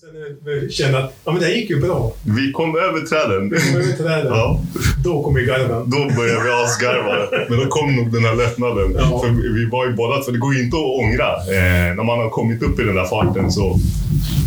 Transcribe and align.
sen 0.00 0.70
kände 0.70 0.98
att 0.98 1.12
ja, 1.24 1.32
men 1.32 1.40
det 1.40 1.46
här 1.46 1.54
gick 1.54 1.70
ju 1.70 1.80
bra. 1.80 2.12
Vi 2.36 2.52
kom 2.52 2.76
över 2.76 3.00
träden. 3.00 3.50
Vi 3.50 3.56
kom 3.60 3.80
över 3.80 3.92
träden. 3.92 4.32
Ja, 4.32 4.60
Då 5.04 5.22
kom 5.22 5.34
vi 5.34 5.44
garven. 5.44 5.90
då 5.90 6.16
började 6.16 6.44
vi 6.44 6.50
asgarva. 6.50 7.28
Men 7.48 7.58
då 7.58 7.66
kom 7.66 7.96
nog 7.96 8.12
den 8.12 8.24
här 8.24 8.34
lättnaden. 8.34 8.96
Ja. 8.98 9.20
För 9.22 9.54
vi 9.54 9.64
var 9.70 9.86
ju 9.86 9.92
båda, 9.92 10.22
för 10.22 10.32
det 10.32 10.38
går 10.38 10.54
ju 10.54 10.64
inte 10.64 10.76
att 10.76 11.00
ångra. 11.02 11.28
Eh, 11.36 11.94
när 11.96 12.04
man 12.04 12.18
har 12.18 12.30
kommit 12.30 12.62
upp 12.62 12.80
i 12.80 12.82
den 12.82 12.94
där 12.94 13.04
farten 13.04 13.52
så 13.52 13.76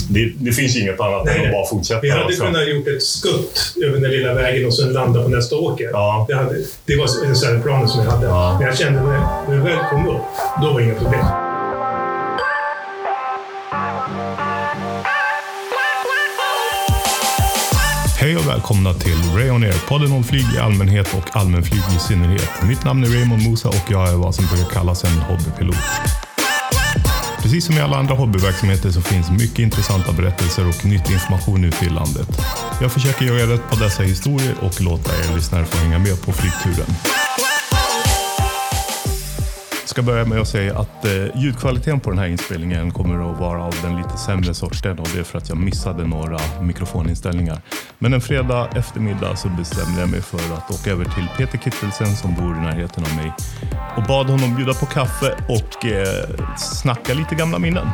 det, 0.09 0.33
det 0.37 0.51
finns 0.51 0.77
inget 0.77 0.99
annat 0.99 1.25
Nej, 1.25 1.33
än 1.35 1.39
att 1.39 1.47
nej. 1.47 1.51
bara 1.51 1.65
fortsätta. 1.69 2.01
Vi 2.01 2.09
hade 2.09 2.25
alltså. 2.25 2.45
kunnat 2.45 2.69
gjort 2.69 2.87
ett 2.87 3.03
skutt 3.03 3.73
över 3.85 3.99
den 3.99 4.11
lilla 4.11 4.33
vägen 4.33 4.65
och 4.67 4.75
sen 4.75 4.93
landa 4.93 5.23
på 5.23 5.29
nästa 5.29 5.55
åker. 5.55 5.89
Ja. 5.93 6.25
Det, 6.29 6.35
hade, 6.35 6.55
det 6.85 6.95
var 6.95 7.27
reservplanen 7.29 7.87
som 7.87 8.03
vi 8.03 8.09
hade. 8.09 8.25
Ja. 8.27 8.57
Men 8.59 8.67
jag 8.67 8.77
kände 8.77 9.01
när 9.01 9.55
vi 9.55 9.57
väl 9.57 9.79
kom 9.89 10.07
upp, 10.07 10.21
då 10.61 10.73
var 10.73 10.79
det 10.79 10.85
inga 10.85 10.95
problem. 10.95 11.25
Hej 18.33 18.41
och 18.41 18.47
välkomna 18.47 18.93
till 18.93 19.17
Rayon 19.35 19.63
Air, 19.63 19.87
podden 19.87 20.11
om 20.11 20.23
flyg 20.23 20.45
i 20.55 20.57
allmänhet 20.57 21.13
och 21.13 21.37
allmänflyg 21.37 21.81
i 21.95 21.99
synnerhet. 21.99 22.49
Mitt 22.67 22.83
namn 22.83 23.03
är 23.03 23.07
Raymond 23.07 23.49
Musa 23.49 23.69
och 23.69 23.85
jag 23.89 24.09
är 24.09 24.15
vad 24.15 24.35
som 24.35 24.45
brukar 24.45 24.69
kallas 24.69 25.03
en 25.03 25.19
hobbypilot. 25.19 25.75
Precis 27.41 27.65
som 27.65 27.75
i 27.75 27.81
alla 27.81 27.97
andra 27.97 28.15
hobbyverksamheter 28.15 28.91
så 28.91 29.01
finns 29.01 29.31
mycket 29.31 29.59
intressanta 29.59 30.11
berättelser 30.11 30.67
och 30.67 30.85
nyttig 30.85 31.13
information 31.13 31.63
ute 31.63 31.85
i 31.85 31.89
landet. 31.89 32.27
Jag 32.81 32.91
försöker 32.91 33.25
göra 33.25 33.53
rätt 33.53 33.69
på 33.69 33.75
dessa 33.75 34.03
historier 34.03 34.55
och 34.61 34.81
låta 34.81 35.11
er 35.11 35.35
lyssnare 35.35 35.65
få 35.65 35.77
hänga 35.77 35.99
med 35.99 36.21
på 36.21 36.31
flygturen. 36.31 36.95
Jag 39.93 39.95
ska 40.05 40.11
börja 40.11 40.25
med 40.25 40.41
att 40.41 40.47
säga 40.47 40.79
att 40.79 41.05
eh, 41.05 41.41
ljudkvaliteten 41.41 41.99
på 41.99 42.09
den 42.09 42.19
här 42.19 42.27
inspelningen 42.27 42.91
kommer 42.91 43.31
att 43.31 43.39
vara 43.39 43.63
av 43.63 43.73
den 43.81 43.97
lite 43.97 44.17
sämre 44.17 44.53
sorten 44.53 44.99
och 44.99 45.07
det 45.13 45.19
är 45.19 45.23
för 45.23 45.37
att 45.37 45.49
jag 45.49 45.57
missade 45.57 46.07
några 46.07 46.39
mikrofoninställningar. 46.61 47.61
Men 47.99 48.13
en 48.13 48.21
fredag 48.21 48.69
eftermiddag 48.75 49.35
så 49.35 49.49
bestämde 49.49 50.01
jag 50.01 50.09
mig 50.09 50.21
för 50.21 50.53
att 50.53 50.71
åka 50.71 50.91
över 50.91 51.05
till 51.05 51.27
Peter 51.37 51.57
Kittelsen 51.57 52.15
som 52.15 52.35
bor 52.35 52.57
i 52.57 52.59
närheten 52.59 53.03
av 53.03 53.15
mig 53.15 53.33
och 53.97 54.03
bad 54.03 54.25
honom 54.25 54.55
bjuda 54.55 54.73
på 54.73 54.85
kaffe 54.85 55.35
och 55.49 55.85
eh, 55.85 56.55
snacka 56.57 57.13
lite 57.13 57.35
gamla 57.35 57.59
minnen. 57.59 57.87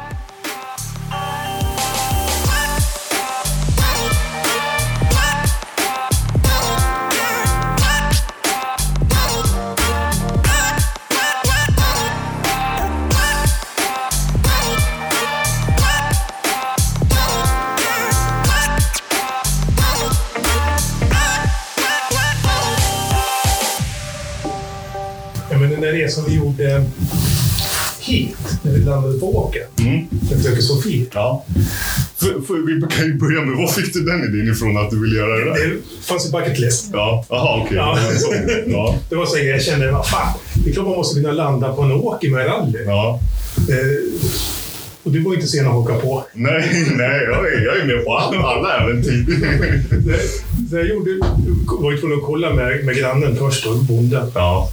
Resan 26.20 26.31
vi 26.31 26.36
gjorde 26.36 26.86
hit, 28.00 28.38
när 28.62 28.72
vi 28.72 28.80
landade 28.80 29.20
på 29.20 29.38
åker. 29.38 29.62
Mm. 29.80 30.08
Med 30.09 30.44
fröken 30.44 30.61
Sofie. 30.61 31.06
Ja. 31.14 31.45
För, 32.17 32.42
för, 32.42 32.66
vi 32.66 32.95
kan 32.95 33.06
ju 33.06 33.14
börja 33.14 33.42
med, 33.42 33.58
var 33.58 33.67
fick 33.67 33.94
du 33.94 34.03
den 34.03 34.23
idén 34.23 34.53
ifrån 34.53 34.78
att 34.78 34.89
du 34.89 35.02
ville 35.02 35.16
göra 35.16 35.38
det 35.38 35.45
där? 35.45 35.53
Det 35.53 36.06
fanns 36.06 36.28
i 36.28 36.31
bucket 36.31 36.59
list. 36.59 36.89
Ja, 36.94 37.26
jaha 37.30 37.61
okej. 37.64 37.78
Ja. 37.78 38.00
En 38.11 38.20
sån. 38.20 38.34
Ja. 38.67 38.95
Det 39.09 39.16
var 39.16 39.26
så 39.26 39.38
jag 39.38 39.61
kände, 39.61 39.92
vad 39.92 40.08
fan, 40.08 40.34
det 40.53 40.70
är 40.70 40.73
klart 40.73 40.86
man 40.86 40.95
måste 40.95 41.22
kunna 41.22 41.34
landa 41.34 41.73
på 41.73 41.81
en 41.81 41.92
åker 41.92 42.30
med 42.30 42.45
rally. 42.45 42.83
ja. 42.86 43.20
Eh, 43.70 44.22
och 45.04 45.11
du 45.11 45.20
var 45.20 45.33
inte 45.33 45.48
sen 45.48 45.67
att 45.67 45.73
haka 45.73 45.94
på. 45.94 46.23
Nej, 46.33 46.86
nej, 46.95 47.23
jag 47.23 47.54
är, 47.54 47.66
jag 47.66 47.78
är 47.78 47.86
med 47.86 48.06
på 48.06 48.17
alla, 48.17 48.39
alla 48.39 48.78
äventyr. 48.78 49.26
Det, 49.89 50.20
det 50.58 50.78
jag 50.78 50.88
gjorde, 50.88 51.11
var 51.80 51.92
ju 51.92 51.98
tvungen 51.98 52.17
att 52.17 52.26
kolla 52.26 52.54
med, 52.54 52.86
med 52.86 52.95
grannen 52.95 53.36
först, 53.36 53.64
då, 53.64 53.76
bonden. 53.76 54.31
Ja, 54.36 54.70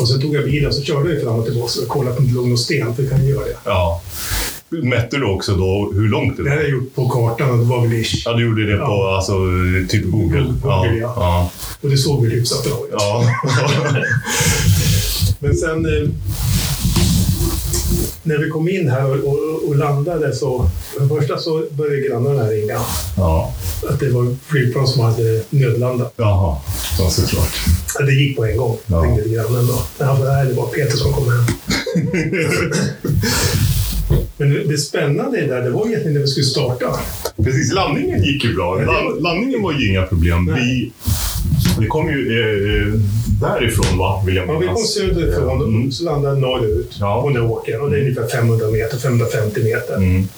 Och 0.00 0.08
sen 0.08 0.20
tog 0.20 0.34
jag 0.34 0.44
bilen 0.44 0.68
och 0.68 0.74
så 0.74 0.82
körde 0.82 1.12
jag 1.12 1.22
fram 1.22 1.34
och 1.38 1.44
tillbaka 1.44 1.72
och 1.82 1.88
kollade 1.88 2.16
på 2.16 2.22
lugn 2.22 2.52
och 2.52 2.58
sten, 2.60 2.94
för 2.94 3.02
det 3.02 3.08
kan 3.08 3.24
ju 3.26 3.30
göra 3.30 3.44
det. 3.44 3.56
ja. 3.64 4.02
Mätte 4.68 5.16
du 5.16 5.24
också 5.24 5.54
då 5.54 5.92
hur 5.94 6.08
långt 6.08 6.36
det 6.36 6.42
Det 6.42 6.48
var? 6.48 6.56
har 6.56 6.62
jag 6.62 6.70
gjort 6.70 6.94
på 6.94 7.08
kartan 7.08 7.50
och 7.50 7.58
det 7.58 7.64
var 7.64 7.80
väl 7.86 7.92
ish. 7.92 8.22
Ja, 8.24 8.32
du 8.32 8.44
gjorde 8.46 8.66
det 8.66 8.76
på 8.76 8.82
Ja. 8.82 9.16
alltså, 9.16 9.32
typ 9.88 10.04
Google? 10.04 10.44
Google, 10.62 10.96
ja. 11.00 11.12
ja. 11.16 11.50
Och 11.82 11.90
det 11.90 11.96
såg 11.96 12.22
väl 12.22 12.32
hyfsat 12.32 12.64
bra 12.64 12.72
ut. 12.86 12.90
ja. 12.92 13.24
Men 15.38 15.54
sen 15.56 15.86
eh, 15.86 16.08
när 18.22 18.38
vi 18.38 18.50
kom 18.50 18.68
in 18.68 18.88
här 18.90 19.10
och, 19.24 19.28
och, 19.32 19.68
och 19.68 19.76
landade 19.76 20.34
så, 20.36 20.70
för 20.94 21.00
det 21.00 21.08
första 21.08 21.38
så 21.38 21.64
började 21.70 22.08
grannarna 22.08 22.48
ringa. 22.48 22.80
ja. 23.16 23.52
Att 23.88 24.00
det 24.00 24.08
var 24.10 24.36
flygplan 24.46 24.86
som 24.86 25.00
hade 25.00 25.42
nödlandat. 25.50 26.12
Jaha, 26.16 26.56
ja, 26.98 27.10
såklart. 27.10 27.54
Det 28.06 28.12
gick 28.12 28.36
på 28.36 28.44
en 28.46 28.56
gång, 28.56 28.76
Ja. 28.86 28.96
ringde 28.96 29.28
grannen 29.28 29.66
då. 29.66 30.04
Han 30.04 30.18
bara, 30.20 30.44
det 30.44 30.54
var 30.54 30.66
Peter 30.66 30.96
som 30.96 31.12
kom 31.12 31.24
hem. 31.32 31.44
Men 34.36 34.50
det, 34.68 34.78
spännande 34.78 35.38
i 35.38 35.40
det 35.40 35.46
där, 35.54 35.62
det 35.62 35.70
var 35.70 35.86
egentligen 35.86 36.14
när 36.14 36.20
vi 36.20 36.26
skulle 36.26 36.46
starta. 36.46 36.86
Precis, 37.44 37.72
landningen 37.72 38.22
gick 38.22 38.44
ju 38.44 38.54
bra. 38.54 38.74
Land, 38.74 39.22
landningen 39.22 39.62
var 39.62 39.72
ju 39.72 39.88
inga 39.90 40.02
problem. 40.02 40.44
Nej. 40.44 40.60
Vi, 40.60 40.92
vi 41.80 41.86
kom 41.86 42.08
ju 42.10 42.40
eh, 42.40 43.00
därifrån, 43.40 43.98
va? 43.98 44.22
Vill 44.26 44.36
jag 44.36 44.48
Ja, 44.48 44.58
vi 44.58 44.66
kom 44.66 44.74
minnas. 44.74 44.92
söderifrån 44.94 45.62
Mm. 45.62 45.86
och 45.86 45.92
så 45.94 46.04
landade 46.04 46.40
norrut 46.40 46.96
Ja. 47.00 47.22
på 47.22 47.30
här 47.30 47.50
åkern. 47.50 47.80
Och 47.80 47.90
det 47.90 47.96
är 47.96 48.00
ungefär 48.00 48.26
500 48.28 48.66
meter, 48.70 48.96
550 48.98 49.62
meter. 49.64 49.96
Mm. 49.96 50.28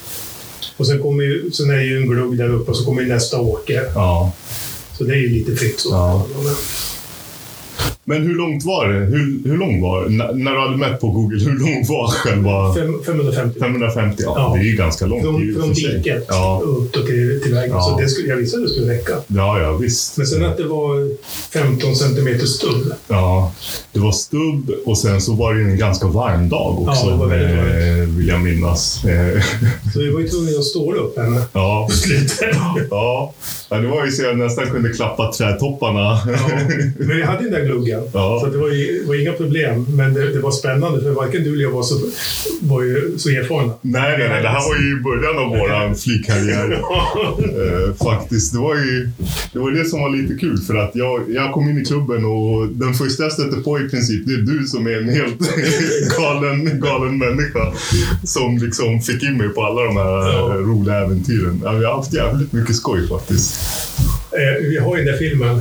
Och 0.79 0.87
sen, 0.87 1.03
kommer 1.03 1.25
ju, 1.25 1.51
sen 1.51 1.71
är 1.71 1.77
det 1.77 1.85
ju 1.85 1.97
en 1.97 2.09
glugg 2.09 2.39
där 2.39 2.49
uppe 2.49 2.71
och 2.71 2.77
så 2.77 2.85
kommer 2.85 3.03
ju 3.03 3.09
nästa 3.09 3.41
åker. 3.41 3.93
Ja. 3.95 4.33
Så 4.99 5.05
det 5.05 5.13
är 5.13 5.19
ju 5.19 5.29
lite 5.29 5.57
fritt 5.57 5.81
så. 5.81 5.89
Ja. 5.91 6.27
Men 8.09 8.23
hur 8.23 8.35
långt 8.35 8.65
var 8.65 8.89
det? 8.89 8.99
Hur, 8.99 9.39
hur 9.51 9.57
lång 9.59 9.81
var 9.83 10.01
det? 10.01 10.07
N- 10.07 10.45
när 10.45 10.53
du 10.53 10.61
hade 10.61 10.77
mätt 10.77 11.01
på 11.01 11.11
Google, 11.11 11.45
hur 11.45 11.59
lång 11.59 11.85
var 11.89 12.09
själva... 12.11 12.75
Fem, 12.75 13.01
550. 13.07 13.61
550? 13.61 14.23
Ja, 14.27 14.33
Ja. 14.37 14.53
det 14.55 14.61
är 14.61 14.71
ju 14.71 14.77
ganska 14.77 15.07
långt. 15.07 15.23
Från, 15.23 15.55
från 15.61 15.73
diket 15.73 16.25
Ja. 16.29 16.63
upp 16.65 16.93
till, 16.93 17.41
till 17.43 17.55
vägen. 17.55 17.71
Ja. 17.71 17.83
Så 17.83 18.01
det 18.01 18.09
skulle, 18.09 18.29
jag 18.29 18.37
visste 18.37 18.57
att 18.57 18.63
det 18.65 18.69
skulle 18.71 18.93
räcka. 18.93 19.13
ja, 19.27 19.61
ja, 19.61 19.73
visst. 19.77 20.17
Men 20.17 20.27
sen 20.27 20.45
att 20.45 20.57
det 20.57 20.65
var 20.65 21.11
15 21.53 21.97
centimeter 21.97 22.47
stubb. 22.47 22.93
Ja, 23.09 23.53
det 23.93 24.01
var 24.01 24.13
stubb 24.13 24.71
och 24.87 24.99
sen 24.99 25.21
så 25.21 25.33
var 25.35 25.55
det 25.55 25.61
en 25.63 25.79
ganska 25.79 26.07
varm 26.07 26.49
dag 26.49 26.79
också, 26.89 27.07
Ja, 27.07 27.13
det 27.13 27.19
var 27.19 27.27
väldigt 27.27 27.57
varmt. 27.57 28.09
eh, 28.11 28.17
vill 28.17 28.29
jag 28.29 28.41
minnas. 28.41 29.01
Så 29.95 30.01
vi 30.01 30.11
var 30.11 30.21
ju 30.21 30.29
tvungna 30.29 30.59
att 30.59 30.65
ståla 30.65 30.99
upp 31.01 31.19
henne 31.19 31.41
ja. 31.53 31.87
på 31.91 31.97
slutet. 31.97 32.57
Ja. 32.91 33.35
Ja, 33.69 33.77
det 33.79 33.89
var 33.89 34.05
ju 34.05 34.11
så 34.11 34.23
jag 34.23 34.39
nästan 34.39 34.67
kunde 34.71 34.89
klappa 34.93 35.33
trädtopparna. 35.33 36.01
Ja. 36.27 36.39
Men 36.99 37.17
vi 37.17 37.23
hade 37.23 37.45
ju 37.45 37.51
den 37.51 37.61
där 37.61 37.67
gluggen. 37.67 38.01
Ja. 38.13 38.41
Så 38.45 38.51
det 38.51 38.59
var, 38.59 38.69
ju, 38.69 39.05
var 39.07 39.15
inga 39.23 39.33
problem. 39.33 39.87
Men 39.89 40.15
det, 40.15 40.33
det 40.33 40.41
var 40.41 40.51
spännande 40.51 41.01
för 41.03 41.11
varken 41.11 41.45
du 41.45 41.53
eller 41.53 41.63
jag 41.63 41.71
var 41.71 41.83
så, 41.83 41.95
var 42.61 42.83
ju 42.83 43.19
så 43.19 43.29
erfarna. 43.29 43.73
Nej, 43.83 44.19
nej, 44.19 44.29
nej. 44.29 44.43
Det 44.43 44.49
här 44.49 44.69
var 44.69 44.77
ju 44.77 44.93
i 44.93 45.01
början 45.01 45.39
av 45.39 45.49
vår 45.49 45.95
flygkarriär. 45.95 46.83
Eh, 47.39 47.95
faktiskt. 47.95 48.53
Det 48.53 48.59
var 48.59 48.75
ju 48.75 49.11
det, 49.53 49.59
var 49.59 49.71
det 49.71 49.85
som 49.85 50.01
var 50.01 50.11
lite 50.11 50.35
kul 50.35 50.59
för 50.59 50.75
att 50.75 50.91
jag, 50.95 51.23
jag 51.29 51.53
kom 51.53 51.69
in 51.69 51.79
i 51.79 51.85
klubben 51.85 52.25
och 52.25 52.67
den 52.69 52.95
första 52.95 53.23
jag 53.23 53.33
stötte 53.33 53.57
på 53.57 53.81
i 53.81 53.89
princip, 53.89 54.27
det 54.27 54.33
är 54.33 54.39
du 54.39 54.67
som 54.67 54.87
är 54.87 54.99
en 54.99 55.09
helt 55.09 55.39
galen, 56.19 56.81
galen 56.81 57.19
människa 57.19 57.73
som 58.25 58.59
liksom 58.59 59.01
fick 59.01 59.23
in 59.23 59.37
mig 59.39 59.49
på 59.49 59.65
alla 59.65 59.83
de 59.85 59.97
här 59.97 60.33
Ja. 60.33 60.55
roliga 60.57 60.95
äventyren. 60.95 61.61
Ja, 61.65 61.73
vi 61.73 61.85
har 61.85 61.97
haft 61.97 62.15
jävligt 62.15 62.53
mycket 62.53 62.77
skoj 62.77 63.09
faktiskt. 63.09 63.58
Eh, 64.33 64.69
vi 64.69 64.79
har 64.79 64.97
ju 64.97 65.05
den 65.05 65.13
där 65.13 65.19
filmen. 65.19 65.61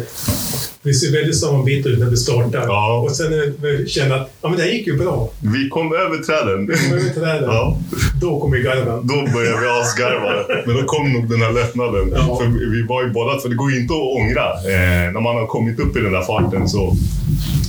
Vi 0.82 0.94
ser 0.94 1.12
väldigt 1.12 1.38
sammanbitna 1.38 1.92
ut 1.92 2.00
när 2.00 2.10
vi 2.10 2.18
startar. 2.18 2.64
Ja. 2.68 3.00
Och 3.00 3.12
sen 3.12 3.32
när 3.32 3.54
vi 3.62 3.88
känner 3.88 4.16
att 4.16 4.30
ja, 4.42 4.50
men 4.50 4.58
det 4.58 4.64
här 4.64 4.72
gick 4.72 4.88
ju 4.88 4.98
bra. 4.98 5.30
Vi 5.40 5.70
kom 5.70 5.94
över 5.94 6.18
träden. 6.18 6.68
Vi 6.68 6.74
kom 6.74 6.98
över 6.98 7.10
träden. 7.10 7.50
Ja. 7.50 7.78
Då 8.22 8.40
kom 8.40 8.52
vi 8.52 8.62
garven. 8.62 9.08
Då 9.08 9.16
började 9.34 9.62
vi 9.62 9.68
asgarva. 9.68 10.46
Men 10.66 10.76
då 10.76 10.84
kom 10.84 11.14
nog 11.14 11.30
den 11.30 11.42
här 11.42 11.52
lättnaden. 11.52 12.14
Ja. 12.16 12.40
För 12.40 12.72
vi 12.72 12.82
var 12.82 13.04
ju 13.04 13.10
båda, 13.10 13.40
för 13.40 13.50
det 13.50 13.56
går 13.56 13.72
ju 13.72 13.82
inte 13.82 13.94
att 13.94 14.18
ångra. 14.20 14.46
Eh, 14.54 15.14
när 15.14 15.22
man 15.22 15.36
har 15.36 15.48
kommit 15.48 15.80
upp 15.80 15.98
i 15.98 16.00
den 16.00 16.12
där 16.12 16.22
farten 16.22 16.70
så 16.70 16.96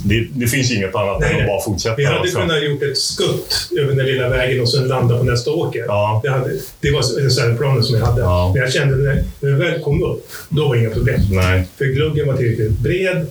det, 0.08 0.28
det 0.32 0.46
finns 0.46 0.70
inget 0.72 0.94
annat 0.94 1.20
Nej, 1.20 1.34
än 1.34 1.40
att 1.40 1.46
bara 1.46 1.64
fortsätta. 1.64 1.96
Vi 1.96 2.04
hade 2.04 2.20
alltså. 2.20 2.38
kunnat 2.38 2.64
gjort 2.64 2.82
ett 2.82 2.98
skutt 2.98 3.68
över 3.80 3.94
den 3.94 4.06
lilla 4.06 4.28
vägen 4.28 4.60
och 4.60 4.70
sen 4.70 4.88
landa 4.88 5.18
på 5.18 5.24
nästa 5.24 5.50
åker. 5.50 5.84
Ja. 5.86 6.20
Det, 6.24 6.30
hade, 6.30 6.50
det 6.80 6.90
var 6.90 7.22
reservplanen 7.22 7.82
som 7.82 7.98
jag 7.98 8.06
hade. 8.06 8.20
Ja. 8.20 8.52
Men 8.54 8.62
jag 8.62 8.72
kände 8.72 8.96
när, 8.96 9.24
när 9.40 9.50
vi 9.50 9.64
väl 9.64 9.80
kom 9.82 10.02
upp, 10.02 10.30
då 10.48 10.68
var 10.68 10.74
det 10.74 10.80
inga 10.80 10.90
problem. 10.90 11.20
Nej, 11.30 11.68
För 11.78 11.84
gluggen 11.84 12.26
var 12.26 12.36
tillräckligt 12.36 12.78
bred. 12.78 13.26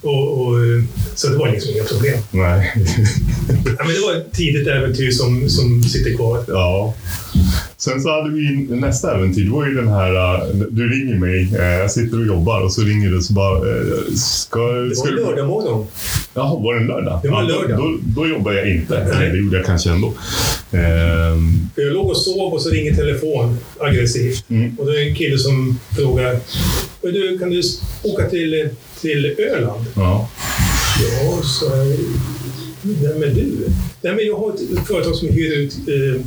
Och, 0.00 0.40
och, 0.40 0.54
så 1.14 1.28
det 1.28 1.36
var 1.36 1.48
liksom 1.48 1.74
inga 1.74 1.84
problem. 1.84 2.18
nej. 2.30 2.72
Ja, 3.78 3.84
men 3.84 3.94
det 3.94 4.00
var 4.00 4.14
ett 4.14 4.32
tidigt 4.32 4.68
äventyr 4.68 5.10
som, 5.10 5.48
som 5.48 5.82
sitter 5.82 6.16
kvar. 6.16 6.44
ja. 6.48 6.94
Sen 7.84 8.00
så 8.02 8.08
hade 8.10 8.30
vi 8.30 8.66
nästa 8.70 9.14
äventyr. 9.16 9.44
Det 9.44 9.50
var 9.50 9.66
ju 9.66 9.74
den 9.74 9.88
här, 9.88 10.14
äh, 10.34 10.48
du 10.70 10.88
ringer 10.88 11.14
mig, 11.18 11.54
äh, 11.58 11.64
jag 11.64 11.90
sitter 11.90 12.20
och 12.20 12.26
jobbar 12.26 12.60
och 12.60 12.72
så 12.72 12.80
ringer 12.82 13.10
du 13.10 13.20
så 13.22 13.32
bara... 13.32 13.58
äh, 13.58 14.14
Ska, 14.16 14.58
Det 14.72 14.94
var 14.96 15.06
du... 15.10 15.16
lördag 15.16 15.46
morgon. 15.48 15.86
Jaha, 16.34 16.58
var 16.60 16.74
det 16.74 16.80
en 16.80 16.86
lördag? 16.86 17.20
Det 17.22 17.28
var 17.28 17.42
Ja, 17.42 17.48
lördag. 17.48 17.78
Då, 17.78 17.98
då 18.22 18.28
jobbar 18.28 18.52
jag 18.52 18.70
inte. 18.70 19.04
Nej. 19.04 19.16
Eller 19.16 19.32
det 19.32 19.38
gjorde 19.38 19.56
jag 19.56 19.66
kanske 19.66 19.90
ändå. 19.90 20.12
Ehm, 20.72 21.68
jag 21.76 21.92
låg 21.92 22.10
och 22.10 22.16
sov 22.16 22.52
och 22.52 22.62
så 22.62 22.70
ringer 22.70 22.94
telefon 22.94 23.58
aggressivt. 23.80 24.50
Mm. 24.50 24.78
Och 24.78 24.86
då 24.86 24.92
är 24.92 24.96
det 24.96 25.08
en 25.08 25.14
kille 25.14 25.38
som 25.38 25.78
frågar 25.96 26.36
"Men 27.02 27.12
du, 27.12 27.38
kan 27.38 27.50
du 27.50 27.62
åka 28.02 28.28
till, 28.28 28.68
till 29.00 29.34
Öland? 29.56 29.84
ja. 29.96 30.28
Ja, 31.02 31.42
så... 31.42 31.66
Vem 32.82 33.22
är 33.22 33.34
du? 33.34 33.52
Nej, 34.02 34.14
men 34.14 34.26
jag 34.26 34.36
har 34.36 34.50
ett 34.50 34.86
företag 34.86 35.14
som 35.14 35.28
hyr 35.28 35.52
ut 35.58 35.74
eh, 35.88 36.20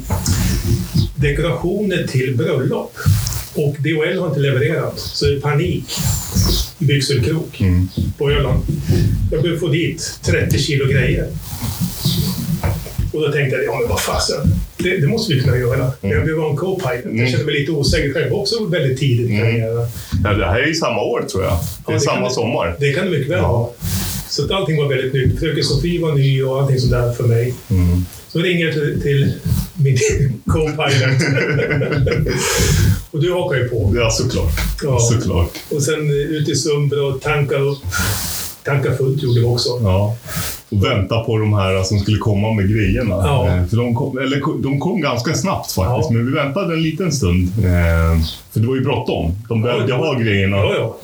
dekorationer 1.15 2.07
till 2.07 2.37
bröllop. 2.37 2.97
Och 3.55 3.75
DHL 3.79 4.19
har 4.19 4.27
inte 4.27 4.39
levererat, 4.39 4.99
så 4.99 5.25
det 5.25 5.33
är 5.35 5.39
panik 5.39 5.83
i 6.79 6.85
Byxelkrok 6.85 7.61
Mm. 7.61 7.89
på 8.17 8.31
Öland. 8.31 8.63
Jag 9.31 9.41
behöver 9.41 9.59
få 9.59 9.67
dit 9.67 10.19
30 10.25 10.59
kilo 10.59 10.85
grejer. 10.85 11.27
Och 13.13 13.21
då 13.21 13.31
tänkte 13.31 13.55
jag, 13.55 13.65
ja 13.65 13.79
men 13.79 13.89
vad 13.89 13.99
fasen, 14.01 14.47
det, 14.77 14.97
det 14.97 15.07
måste 15.07 15.33
vi 15.33 15.41
kunna 15.41 15.57
göra. 15.57 15.91
Jag 16.01 16.23
behöver 16.23 16.41
ha 16.41 16.49
en 16.49 16.55
co-pilot. 16.57 17.19
Jag 17.19 17.29
kände 17.29 17.45
mig 17.45 17.59
lite 17.59 17.71
osäker 17.71 18.13
själv 18.13 18.33
också 18.33 18.65
väldigt 18.65 18.99
tidigt 18.99 19.31
i 19.31 19.37
karriären. 19.37 19.87
ja, 20.23 20.33
det 20.33 20.45
här 20.45 20.59
är 20.61 20.67
ju 20.67 20.73
samma 20.75 21.01
år 21.01 21.25
tror 21.31 21.43
jag. 21.43 21.51
Det 21.53 21.57
är 21.57 21.93
Ja, 21.93 21.93
det 21.93 21.99
samma 21.99 22.21
kan- 22.21 22.31
sommar. 22.33 22.75
Det 22.79 22.93
kan 22.93 23.05
det 23.05 23.11
mycket 23.11 23.31
väl 23.31 23.41
vara. 23.41 23.69
Så 24.29 24.45
att 24.45 24.51
allting 24.51 24.77
var 24.77 24.89
väldigt 24.89 25.13
nytt. 25.13 25.39
Fröken 25.39 25.63
Sofie 25.63 26.01
var 26.01 26.11
ny 26.15 26.43
och 26.43 26.61
allting 26.61 26.79
sånt 26.79 26.91
där 26.91 27.13
för 27.13 27.23
mig. 27.23 27.53
Mm. 27.69 28.05
Så 28.35 28.41
ringer 28.41 28.65
jag 28.65 28.73
till, 28.73 29.01
till 29.01 29.33
min 29.73 29.97
co-pilot. 30.45 31.21
och 33.11 33.21
du 33.21 33.33
hakar 33.33 33.57
ju 33.57 33.67
på. 33.69 33.93
Ja, 33.95 34.09
såklart. 34.11 34.51
Ja. 34.83 34.99
Såklart. 34.99 35.49
Och 35.75 35.81
sen 35.83 36.09
ut 36.11 36.49
i 36.49 36.55
Sundby 36.55 36.95
och 36.95 37.21
tanka 37.21 37.55
upp. 37.55 37.77
Tanka 38.65 38.95
fullt 38.97 39.23
gjorde 39.23 39.39
vi 39.39 39.45
också. 39.45 39.69
Ja. 39.83 40.15
Och 40.69 40.83
vänta 40.85 41.19
på 41.19 41.37
de 41.37 41.53
här 41.53 41.83
som 41.83 41.99
skulle 41.99 42.17
komma 42.17 42.53
med 42.53 42.69
grejerna. 42.69 43.15
Ja. 43.15 43.47
Eh, 43.47 43.65
För 43.65 43.77
de 43.77 43.95
kom, 43.95 44.17
eller, 44.17 44.61
de 44.63 44.79
kom 44.79 45.01
ganska 45.01 45.33
snabbt 45.33 45.71
faktiskt, 45.71 46.09
Ja. 46.11 46.17
men 46.17 46.25
vi 46.25 46.31
väntade 46.33 46.73
en 46.73 46.81
liten 46.83 47.11
stund. 47.11 47.47
eh, 47.59 48.21
För 48.53 48.59
det 48.59 48.67
var 48.67 48.75
ju 48.75 48.81
bråttom. 48.83 49.31
De 49.49 49.61
behövde 49.61 49.89
Ja, 49.89 49.95
ha 49.97 50.13
grejerna. 50.13 50.57
Ja, 50.57 50.73
ja. 50.77 50.97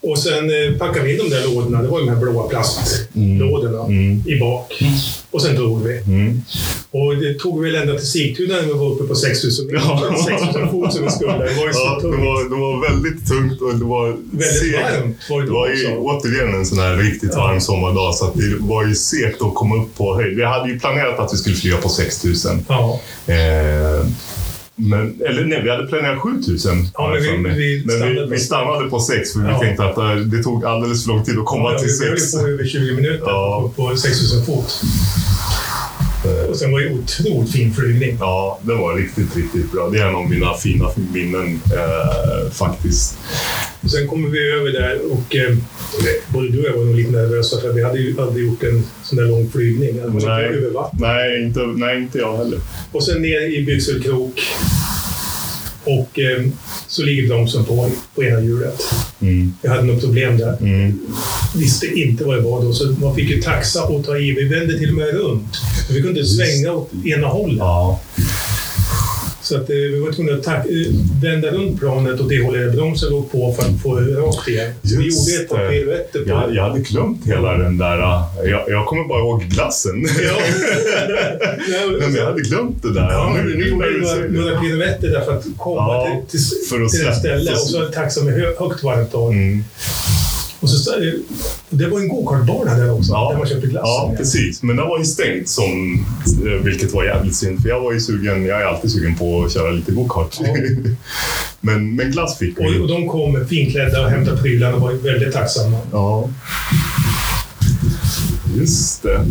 Och 0.00 0.18
sen 0.18 0.44
eh, 0.50 0.78
packade 0.78 1.04
vi 1.06 1.12
in 1.12 1.18
de 1.18 1.30
där 1.36 1.44
lådorna. 1.54 1.82
Det 1.82 1.88
var 1.88 2.00
de 2.00 2.08
här 2.08 2.16
blåa 2.16 2.48
plastlådorna 2.48 3.84
Mm. 3.84 4.22
i 4.26 4.38
bak. 4.40 4.82
Och 5.30 5.42
sen 5.42 5.54
drog 5.56 5.82
vi. 5.82 5.98
Mm. 5.98 6.42
Och 6.90 7.16
det 7.16 7.34
tog 7.38 7.62
väl 7.62 7.74
ända 7.74 7.94
till 7.98 8.06
Sigtuna 8.06 8.54
när 8.54 8.62
vi 8.62 8.72
var 8.72 8.92
uppe 8.92 9.04
på 9.04 9.14
6000 9.14 9.66
meter. 9.66 9.78
Ja. 9.88 10.14
6000 10.38 10.70
fot 10.70 10.92
som 10.92 11.04
vi 11.04 11.10
skulle. 11.10 11.32
Det 11.32 11.38
var 11.54 11.66
ju 11.66 11.72
så 11.72 11.78
Ja, 11.78 11.94
det, 11.94 12.00
tungt. 12.02 12.16
var, 12.24 12.44
det 12.44 12.60
var 12.60 12.90
väldigt 12.90 13.28
tungt 13.28 13.60
och 13.60 13.74
det 13.78 13.84
var 13.84 14.08
Väldigt 14.08 14.58
segt. 14.60 14.74
varmt 15.00 15.16
var 15.30 15.40
det 15.40 15.46
Det 15.46 15.52
var 15.52 15.68
ju 15.68 15.96
återigen 15.96 16.54
en 16.54 16.66
sån 16.66 16.78
här 16.78 16.96
riktigt 16.96 17.34
varm 17.36 17.60
sommardag, 17.60 18.14
så 18.14 18.24
det 18.34 18.56
var 18.60 18.86
ju 18.86 18.94
segt 18.94 19.42
att 19.42 19.54
komma 19.54 19.76
upp 19.82 19.94
på 19.96 20.14
höjd. 20.16 20.36
Vi 20.36 20.44
hade 20.44 20.68
ju 20.70 20.78
planerat 20.78 21.18
att 21.18 21.32
vi 21.32 21.36
skulle 21.36 21.56
flyga 21.56 21.76
på 21.76 21.88
6000. 21.88 22.64
Ja. 22.68 23.00
Eh, 23.26 24.06
men, 24.80 25.14
eller 25.28 25.44
nej, 25.44 25.62
vi 25.62 25.70
hade 25.70 25.86
planerat 25.86 26.18
7000. 26.18 26.88
Ja, 26.94 27.10
men 27.12 27.22
vi- 27.22 27.38
mig. 27.38 27.58
vi 27.58 27.82
men 27.86 27.90
stannade 27.96 28.14
vi, 28.14 28.20
på- 28.26 28.30
vi 28.30 28.38
stannade 28.40 28.90
på 28.90 29.00
6 29.00 29.32
för 29.32 29.40
Ja. 29.40 29.58
vi 29.60 29.66
tänkte 29.66 29.84
att 29.84 29.98
eh, 29.98 30.14
det 30.16 30.42
tog 30.42 30.64
alldeles 30.64 31.04
för 31.04 31.08
lång 31.12 31.24
tid 31.24 31.38
att 31.38 31.44
komma 31.44 31.72
Ja, 31.72 31.78
till 31.78 31.88
vi 32.00 32.08
höll 32.08 32.18
6. 32.20 32.32
på 32.32 32.46
över 32.46 32.64
20 32.66 32.94
minuter 32.94 33.24
Ja. 33.26 33.72
på, 33.76 33.82
på 33.90 33.96
6000 33.96 34.44
fot. 34.46 34.80
Och 36.50 36.56
sen 36.56 36.72
var 36.72 36.80
det 36.80 36.90
otroligt 36.92 37.52
fin 37.52 37.74
flygning. 37.74 38.16
Ja, 38.20 38.58
det 38.62 38.74
var 38.74 38.94
riktigt, 38.94 39.36
riktigt 39.36 39.72
bra. 39.72 39.88
Det 39.92 39.98
är 39.98 40.08
en 40.08 40.14
av 40.14 40.30
mina 40.30 40.54
fina 40.54 40.88
minnen 41.12 41.60
eh, 41.74 42.50
faktiskt. 42.52 43.18
Sen 43.86 44.08
kommer 44.08 44.28
vi 44.28 44.50
över 44.52 44.72
där 44.72 44.98
och 45.12 45.36
eh, 45.36 45.56
både 46.28 46.48
du 46.48 46.58
och 46.58 46.66
jag 46.66 46.72
var 46.72 46.84
nog 46.84 46.96
lite 46.96 47.10
nervösa 47.10 47.60
för 47.60 47.72
vi 47.72 47.84
hade 47.84 47.98
ju 47.98 48.20
aldrig 48.20 48.46
gjort 48.46 48.62
en 48.62 48.82
sån 49.04 49.18
där 49.18 49.24
lång 49.24 49.50
flygning. 49.50 50.00
Alltså, 50.00 50.28
Nej. 50.28 50.44
över 50.44 50.70
vatten. 50.70 50.98
Nej 51.00 51.42
inte, 51.42 51.60
nej, 51.60 51.96
inte 51.96 52.18
jag 52.18 52.36
heller. 52.36 52.60
Och 52.92 53.04
sen 53.04 53.22
ner 53.22 53.40
i 53.40 53.62
Byxelkrok. 53.62 54.40
Och 55.84 56.18
eh, 56.18 56.42
så 56.86 57.02
ligger 57.02 57.28
bromsen 57.28 57.64
på, 57.64 57.90
på 58.14 58.24
ena 58.24 58.40
hjulet. 58.40 58.82
Mm. 59.20 59.52
Jag 59.62 59.70
hade 59.70 59.82
något 59.82 60.00
problem 60.00 60.38
där. 60.38 60.56
Mm. 60.60 61.00
Visste 61.56 61.86
inte 61.86 62.24
vad 62.24 62.36
det 62.36 62.42
var 62.42 62.62
då, 62.62 62.72
så 62.72 62.84
man 63.00 63.14
fick 63.14 63.30
ju 63.30 63.42
taxa 63.42 63.84
och 63.84 64.04
ta 64.04 64.18
i. 64.18 64.32
Vi 64.32 64.44
vände 64.44 64.78
till 64.78 64.88
och 64.88 64.96
med 64.96 65.14
runt. 65.14 65.56
Vi 65.90 66.02
kunde 66.02 66.24
svänga 66.24 66.72
åt 66.72 66.90
ena 67.04 67.26
hållet. 67.26 67.58
Ja. 67.58 68.00
Så 69.48 69.56
att, 69.56 69.70
eh, 69.70 69.76
vi 69.76 69.98
var 70.00 70.12
tvungna 70.12 70.32
att 70.32 70.42
ta- 70.42 70.52
eh, 70.54 70.62
vända 71.22 71.48
runt 71.50 71.80
planet 71.80 72.20
och 72.20 72.28
det 72.28 72.44
hållet 72.44 72.72
bromsen 72.72 73.10
låg 73.10 73.32
på 73.32 73.52
för 73.52 73.62
att 73.62 73.82
få 73.82 73.94
rakt 73.96 74.48
igen. 74.48 74.72
Vi 74.82 74.90
gjorde 74.94 75.42
ett 75.42 75.48
par 75.48 75.68
piruetter 75.68 76.22
på 76.22 76.28
Jag, 76.28 76.54
jag 76.54 76.62
hade 76.62 76.80
glömt 76.80 77.26
hela 77.26 77.52
den 77.58 77.78
där... 77.78 77.98
äh, 77.98 78.50
Jag, 78.50 78.64
jag 78.68 78.86
kommer 78.86 79.04
bara 79.08 79.18
ihåg 79.20 79.42
glassen. 79.44 80.06
Ja. 80.22 80.32
Nej, 81.68 82.00
men 82.00 82.14
jag 82.14 82.24
hade 82.24 82.40
glömt 82.42 82.82
det 82.82 82.94
där. 82.94 83.10
Ja, 83.12 83.32
Nu- 83.36 83.52
vi 83.52 83.58
nu 83.58 83.68
gjorde 83.68 83.90
du 84.28 84.40
några, 84.40 84.60
piruetter 84.60 85.08
där 85.08 85.20
för 85.20 85.32
att 85.36 85.44
komma 85.58 85.80
Ja, 85.82 86.22
till, 86.30 86.38
till, 86.40 86.48
för 86.70 86.84
att 86.84 86.90
till 86.90 87.08
ett 87.08 87.16
ställe. 87.18 87.52
Och 87.52 87.58
så 87.58 87.84
taxa 87.86 88.24
med 88.24 88.34
hö, 88.34 88.46
högt 88.58 88.82
varmt 88.82 89.12
tag. 89.12 89.32
Mm. 89.32 89.64
Och 90.60 90.70
så, 90.70 90.92
det 91.70 91.86
var 91.86 92.00
en 92.00 92.08
gokartbana 92.08 92.74
där 92.74 92.92
också, 92.92 93.12
Ja. 93.12 93.30
där 93.30 93.38
man 93.38 93.48
köpte 93.48 93.66
glassen. 93.66 93.88
Ja, 93.88 94.14
precis. 94.18 94.62
Men 94.62 94.76
den 94.76 94.88
var 94.88 94.98
ju 94.98 95.04
stängt, 95.04 95.48
som, 95.48 96.04
eh, 96.46 96.64
vilket 96.64 96.92
var 96.92 97.04
jävligt 97.04 97.36
synd. 97.36 97.62
För 97.62 97.68
jag 97.68 97.80
var 97.80 97.92
ju 97.92 98.00
sugen, 98.00 98.44
jag 98.46 98.60
är 98.60 98.64
alltid 98.64 98.90
sugen 98.92 99.14
på 99.16 99.44
att 99.44 99.52
köra 99.52 99.70
lite 99.70 99.92
gokart. 99.92 100.36
Ja. 100.40 100.46
men, 101.60 101.96
men 101.96 102.10
glass 102.10 102.38
fick 102.38 102.58
Och, 102.58 102.64
och 102.66 102.72
vi. 102.72 102.86
de 102.86 103.08
kom 103.08 103.46
finklädda 103.48 104.04
och 104.04 104.10
hämtade 104.10 104.42
prylarna 104.42 104.74
och 104.76 104.82
var 104.82 104.90
ju 104.90 104.98
väldigt 104.98 105.32
tacksamma. 105.32 105.78
Ja. 105.92 106.28
Just 108.56 109.02
det. 109.02 109.26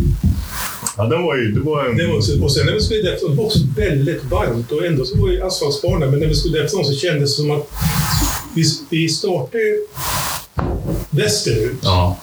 Ja, 0.96 1.04
den 1.06 1.22
var 1.22 1.36
ju... 1.36 1.52
Det 1.52 1.60
var 1.60 1.84
en... 1.84 1.96
Det 1.96 2.06
var 2.06 2.16
också, 2.16 2.42
och 2.42 2.52
sen 2.52 2.66
när 2.66 2.72
vi 2.72 2.80
skulle 2.80 3.02
därifrån, 3.02 3.30
det 3.30 3.36
var 3.36 3.44
också 3.44 3.58
väldigt 3.76 4.24
varmt 4.24 4.72
och 4.72 4.84
ändå 4.86 5.04
så 5.04 5.18
var 5.18 5.28
det 5.28 5.42
asfaltsbana, 5.46 6.06
men 6.06 6.20
när 6.20 6.26
vi 6.26 6.34
skulle 6.34 6.58
därifrån 6.58 6.84
så 6.84 6.92
kändes 6.92 7.36
det 7.36 7.42
som 7.42 7.50
att 7.50 7.68
vi, 8.54 8.64
vi 8.90 9.08
startade 9.08 9.62
västerut 11.10 11.78
Ja. 11.82 12.18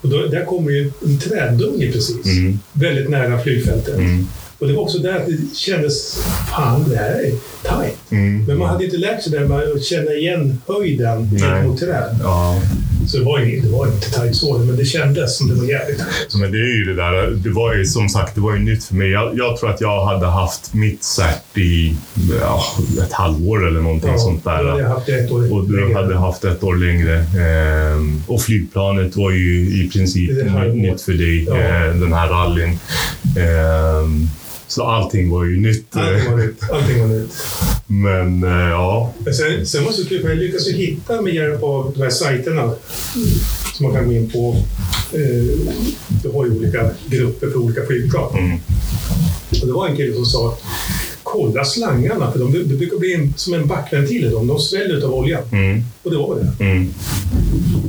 och 0.00 0.08
då, 0.08 0.26
där 0.26 0.44
kommer 0.44 0.70
ju 0.70 0.92
en 1.04 1.18
träddunge 1.18 1.92
precis. 1.92 2.26
Mm. 2.26 2.58
Väldigt 2.72 3.10
nära 3.10 3.40
flygfältet. 3.42 3.94
Mm. 3.94 4.28
Och 4.58 4.66
det 4.68 4.72
var 4.74 4.82
också 4.82 4.98
där 4.98 5.16
att 5.16 5.26
det 5.26 5.56
kändes, 5.56 6.18
fan 6.50 6.84
det 6.90 6.96
här 6.96 7.10
är 7.24 7.32
tajt. 7.68 7.96
Mm. 8.10 8.44
Men 8.44 8.58
man 8.58 8.68
hade 8.68 8.84
inte 8.84 8.96
lärt 8.96 9.22
sig 9.22 9.32
det 9.32 9.40
med 9.48 9.58
att 9.58 9.84
känna 9.84 10.10
igen 10.10 10.62
höjden 10.68 11.28
Nej. 11.32 11.40
gentemot 11.40 11.80
träd. 11.80 12.16
Ja. 12.22 12.60
Så 13.08 13.18
det 13.18 13.24
var, 13.24 13.38
ju, 13.38 13.60
det 13.60 13.68
var 13.68 13.86
inte 13.86 14.10
tajt 14.10 14.36
så, 14.36 14.58
men 14.58 14.76
det 14.76 14.84
kändes 14.84 15.36
som 15.38 15.48
det 15.48 15.54
var 15.54 15.64
jävligt 15.64 15.98
tajt. 15.98 16.34
Men 16.40 16.52
det 16.52 16.58
är 16.58 16.76
ju 16.78 16.84
det 16.84 16.94
där, 16.94 17.30
det 17.30 17.50
var 17.50 17.74
ju 17.74 17.84
som 17.84 18.08
sagt, 18.08 18.34
det 18.34 18.40
var 18.40 18.52
ju 18.54 18.58
nytt 18.62 18.84
för 18.84 18.94
mig. 18.94 19.10
Jag, 19.10 19.38
jag 19.38 19.56
tror 19.56 19.70
att 19.70 19.80
jag 19.80 20.04
hade 20.06 20.26
haft 20.26 20.74
mitt 20.74 21.04
cert 21.04 21.58
i 21.58 21.96
ja, 22.40 22.62
ett 23.06 23.12
halvår 23.12 23.66
eller 23.68 23.80
någonting 23.80 24.18
sånt 24.18 24.44
då 24.44 24.50
hade 24.50 24.68
jag 24.68 24.78
där. 24.78 24.84
haft 24.84 25.08
ett 25.08 25.30
år 25.30 25.52
Och 25.52 25.64
du 25.68 25.80
längre. 25.80 25.94
hade 25.94 26.16
haft 26.16 26.44
ett 26.44 26.62
år 26.64 26.76
längre. 26.76 27.16
Ehm, 27.18 28.22
och 28.26 28.42
flygplanet 28.42 29.16
var 29.16 29.30
ju 29.30 29.84
i 29.84 29.90
princip 29.92 30.30
nytt 30.74 31.02
för 31.02 31.12
dig, 31.12 31.44
Ja. 31.44 31.56
eh, 31.56 31.94
den 31.94 32.12
här 32.12 32.28
rallyn. 32.28 32.78
Ehm, 33.38 34.28
så 34.68 34.82
allting 34.84 35.30
var 35.30 35.44
ju 35.44 35.56
nytt. 35.60 35.96
Allting 35.96 36.30
var 36.30 36.38
nytt. 36.38 36.70
Allting 36.72 37.00
var 37.00 37.08
nytt. 37.08 37.32
Men 37.86 38.44
eh, 38.44 38.68
ja, 38.70 39.12
sen, 39.36 39.66
sen 39.66 39.84
var 39.84 39.90
det 39.90 39.96
så 39.96 40.08
kul, 40.08 40.22
för 40.22 40.28
jag 40.28 40.38
lyckades 40.38 40.68
ju 40.68 40.72
hitta 40.72 41.20
med 41.22 41.34
hjälp 41.34 41.62
av 41.62 41.92
de 41.96 42.02
här 42.02 42.10
sajterna 42.10 42.72
som 43.74 43.86
man 43.86 43.94
kan 43.94 44.06
gå 44.06 44.12
in 44.12 44.30
på. 44.30 44.56
Eh, 45.12 45.74
du 46.22 46.28
har 46.34 46.46
ju 46.46 46.50
olika 46.56 46.90
grupper 47.06 47.50
för 47.50 47.56
olika 47.58 47.86
flygplan. 47.86 48.38
Mm. 48.38 48.58
Och 49.62 49.66
det 49.66 49.72
var 49.72 49.88
en 49.88 49.96
kille 49.96 50.14
som 50.14 50.24
sa 50.24 50.48
att 50.48 50.62
kolla 51.22 51.64
slangarna, 51.64 52.32
för 52.32 52.38
de, 52.38 52.52
det 52.52 52.74
brukar 52.74 52.98
bli 52.98 53.14
en, 53.14 53.34
som 53.36 53.54
en 53.54 53.66
backventil 53.66 54.24
i 54.24 54.28
dem. 54.28 54.46
De 54.46 54.58
sväller 54.58 55.04
av 55.04 55.14
oljan. 55.14 55.42
mm, 55.52 55.82
Och 56.02 56.10
det 56.10 56.16
var 56.16 56.36
det. 56.58 56.64
mm. 56.64 56.94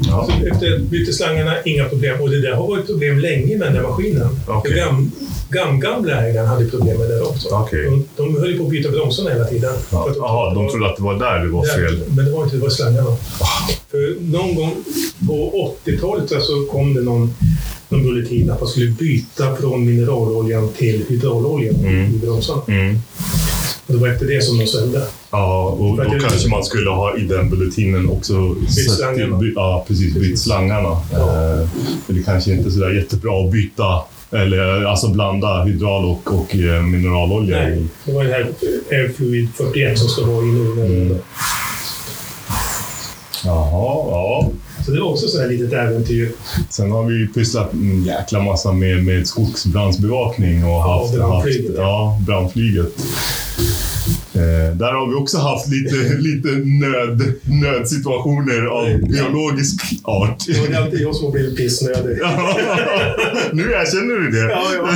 Ja. 0.07 0.27
Så 0.39 0.47
efter 0.47 0.79
bytte 0.79 1.13
slangarna, 1.13 1.53
inga 1.65 1.85
problem. 1.85 2.21
Och 2.21 2.29
det 2.29 2.41
där 2.41 2.53
har 2.53 2.67
varit 2.67 2.85
problem 2.85 3.19
länge 3.19 3.57
med 3.57 3.67
den 3.67 3.73
där 3.75 3.81
maskinen. 3.83 4.29
För 4.45 4.73
Gam, 5.49 5.79
gam, 5.79 5.79
gamla 5.79 6.27
ägaren 6.27 6.47
hade 6.47 6.65
problem 6.65 6.97
med 6.99 7.09
det 7.09 7.21
också. 7.21 7.47
Okej. 7.51 7.85
De, 7.85 8.05
de 8.17 8.39
höll 8.39 8.57
på 8.57 8.63
att 8.63 8.69
byta 8.69 8.89
bromsarna 8.91 9.29
hela 9.29 9.45
tiden. 9.45 9.73
Jaha, 9.91 10.53
de 10.53 10.69
trodde 10.69 10.85
att 10.89 10.97
det 10.97 11.03
var 11.03 11.19
där 11.19 11.39
det 11.45 11.49
var 11.49 11.65
fel. 11.65 11.99
Men 12.15 12.25
det 12.25 12.31
var 12.31 12.43
inte, 12.43 12.55
det 12.55 12.61
var 12.61 12.69
slangarna. 12.69 13.15
För 13.91 14.15
någon 14.21 14.55
gång 14.55 14.71
på 15.27 15.73
80-talet 15.85 16.29
så 16.29 16.65
kom 16.71 16.93
det 16.93 17.01
någon, 17.01 17.33
någon 17.89 18.03
bulletin 18.03 18.51
att 18.51 18.59
man 18.61 18.69
skulle 18.69 18.91
byta 18.91 19.55
från 19.55 19.85
mineraloljan 19.85 20.69
till 20.77 21.05
hydrauloljan 21.09 21.75
Mm. 21.75 22.15
i 22.15 22.17
bromsarna. 22.17 22.61
Mm. 22.67 22.99
Och 23.87 23.93
det 23.93 23.99
var 23.99 24.07
efter 24.07 24.25
det 24.27 24.43
som 24.43 24.57
de 24.59 24.67
svällde. 24.67 25.03
Ja, 25.31 25.63
och 25.69 25.97
då 25.97 26.19
kanske 26.29 26.49
man 26.49 26.63
skulle 26.63 26.89
ha 26.89 27.17
i 27.17 27.21
den 27.21 27.49
bulletinen 27.49 28.09
också 28.09 28.55
sett- 28.69 28.91
slangarna. 28.91 29.37
by- 29.37 29.53
Ja, 29.55 29.85
precis. 29.87 30.13
Bytt 30.13 30.39
slangarna. 30.39 31.01
Ja. 31.13 31.51
Eh, 31.61 31.67
det 32.07 32.23
kanske 32.23 32.51
inte 32.53 32.69
är 32.69 32.71
sådär 32.71 32.91
jättebra 32.91 33.45
att 33.45 33.51
byta 33.51 33.83
Eller 34.31 34.83
alltså 34.83 35.07
blanda 35.07 35.63
hydral 35.63 36.05
och, 36.05 36.33
och 36.33 36.55
eh, 36.55 36.81
mineralolja 36.81 37.57
Nej, 37.57 37.83
det 38.05 38.13
var 38.13 38.23
det 38.23 38.31
här 38.31 38.51
Airfluid 38.91 39.49
41 39.55 39.99
som 39.99 40.09
ska 40.09 40.25
vara 40.25 40.45
i. 40.45 40.49
Mm. 40.49 41.17
Jaha, 43.45 44.05
ja. 44.11 44.51
Så 44.85 44.91
det 44.91 44.99
var 44.99 45.09
också 45.09 45.27
så 45.27 45.41
här 45.41 45.47
litet 45.47 45.73
äventyr. 45.73 46.31
Sen 46.69 46.91
har 46.91 47.03
vi 47.03 47.27
pysslat 47.27 47.73
en 47.73 48.03
jäkla 48.03 48.39
massa 48.39 48.71
med, 48.71 49.05
med 49.05 49.27
skogsbrandsbevakning 49.27 50.63
och 50.63 50.69
Ja, 50.69 51.01
haft, 51.01 51.15
brandflyget, 51.15 51.67
haft 51.67 51.77
ja, 51.77 52.19
brandflyget. 52.25 52.93
Eh, 54.37 54.75
där 54.77 54.93
har 54.93 55.07
vi 55.09 55.15
också 55.15 55.37
haft 55.37 55.67
lite, 55.67 55.95
lite 56.17 56.47
nöd, 56.65 57.33
nödsituationer 57.63 58.65
av 58.65 58.85
biologisk 59.09 59.75
art. 60.03 60.43
Det 60.47 60.59
var 60.73 60.81
alltid 60.81 61.01
jag 61.01 61.15
som 61.15 61.31
blivit 61.31 61.57
pissnödig. 61.57 62.17
nu 63.53 63.63
erkänner 63.63 64.15
du 64.21 64.31
det. 64.31 64.51
Ja, 64.51 64.63
ja. 64.75 64.89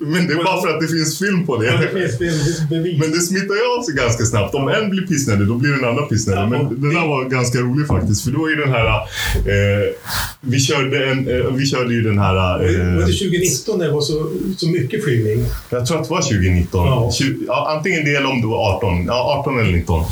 Men 0.00 0.26
det 0.26 0.32
är 0.32 0.44
bara 0.44 0.60
för 0.60 0.68
att 0.68 0.80
det 0.80 0.88
finns 0.88 1.18
film 1.18 1.46
på 1.46 1.64
Ja, 1.64 1.72
det. 1.72 1.78
det 1.78 2.00
finns 2.00 2.18
finns 2.18 2.70
bevis. 2.70 3.00
Men 3.00 3.10
det 3.10 3.20
smittar 3.20 3.54
ju 3.54 3.78
av 3.78 3.82
sig 3.82 3.94
ganska 3.94 4.24
snabbt. 4.24 4.54
Om 4.54 4.68
en 4.68 4.90
blir 4.90 5.06
pissnödig, 5.06 5.46
då 5.46 5.54
blir 5.54 5.70
den 5.70 5.84
andra 5.84 6.02
pissnödig. 6.02 6.48
Men 6.50 6.80
det 6.82 6.94
där 6.94 7.06
var 7.08 7.24
ganska 7.24 7.58
roligt 7.58 7.86
faktiskt. 7.86 8.24
För 8.24 8.30
då 8.30 8.46
är 8.46 8.56
den 8.56 8.68
här... 8.72 8.86
Eh, 8.86 9.94
vi, 10.40 10.60
körde 10.60 11.06
en, 11.10 11.28
eh, 11.28 11.52
vi 11.52 11.66
körde 11.66 11.94
ju 11.94 12.02
den 12.02 12.18
här... 12.18 12.34
Var 12.34 12.58
det 12.58 12.78
Eh, 12.78 13.06
2019 13.06 13.78
när 13.78 13.86
det 13.86 13.92
var 13.92 14.00
så, 14.00 14.30
så 14.56 14.68
mycket 14.68 15.04
flygning? 15.04 15.44
jag 15.70 15.86
tror 15.86 15.98
att 15.98 16.04
det 16.04 16.10
var 16.10 16.20
2019. 16.22 16.86
Ja. 16.86 17.10
Tju- 17.20 17.44
ja, 17.46 17.74
antingen 17.76 17.97
ingen 17.98 18.12
del 18.14 18.26
om 18.26 18.40
du 18.40 18.48
var 18.48 18.76
18. 18.76 19.04
Ja, 19.06 19.38
18 19.38 19.60
eller 19.60 19.72
19. 19.72 20.04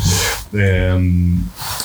Ehm, 0.54 1.38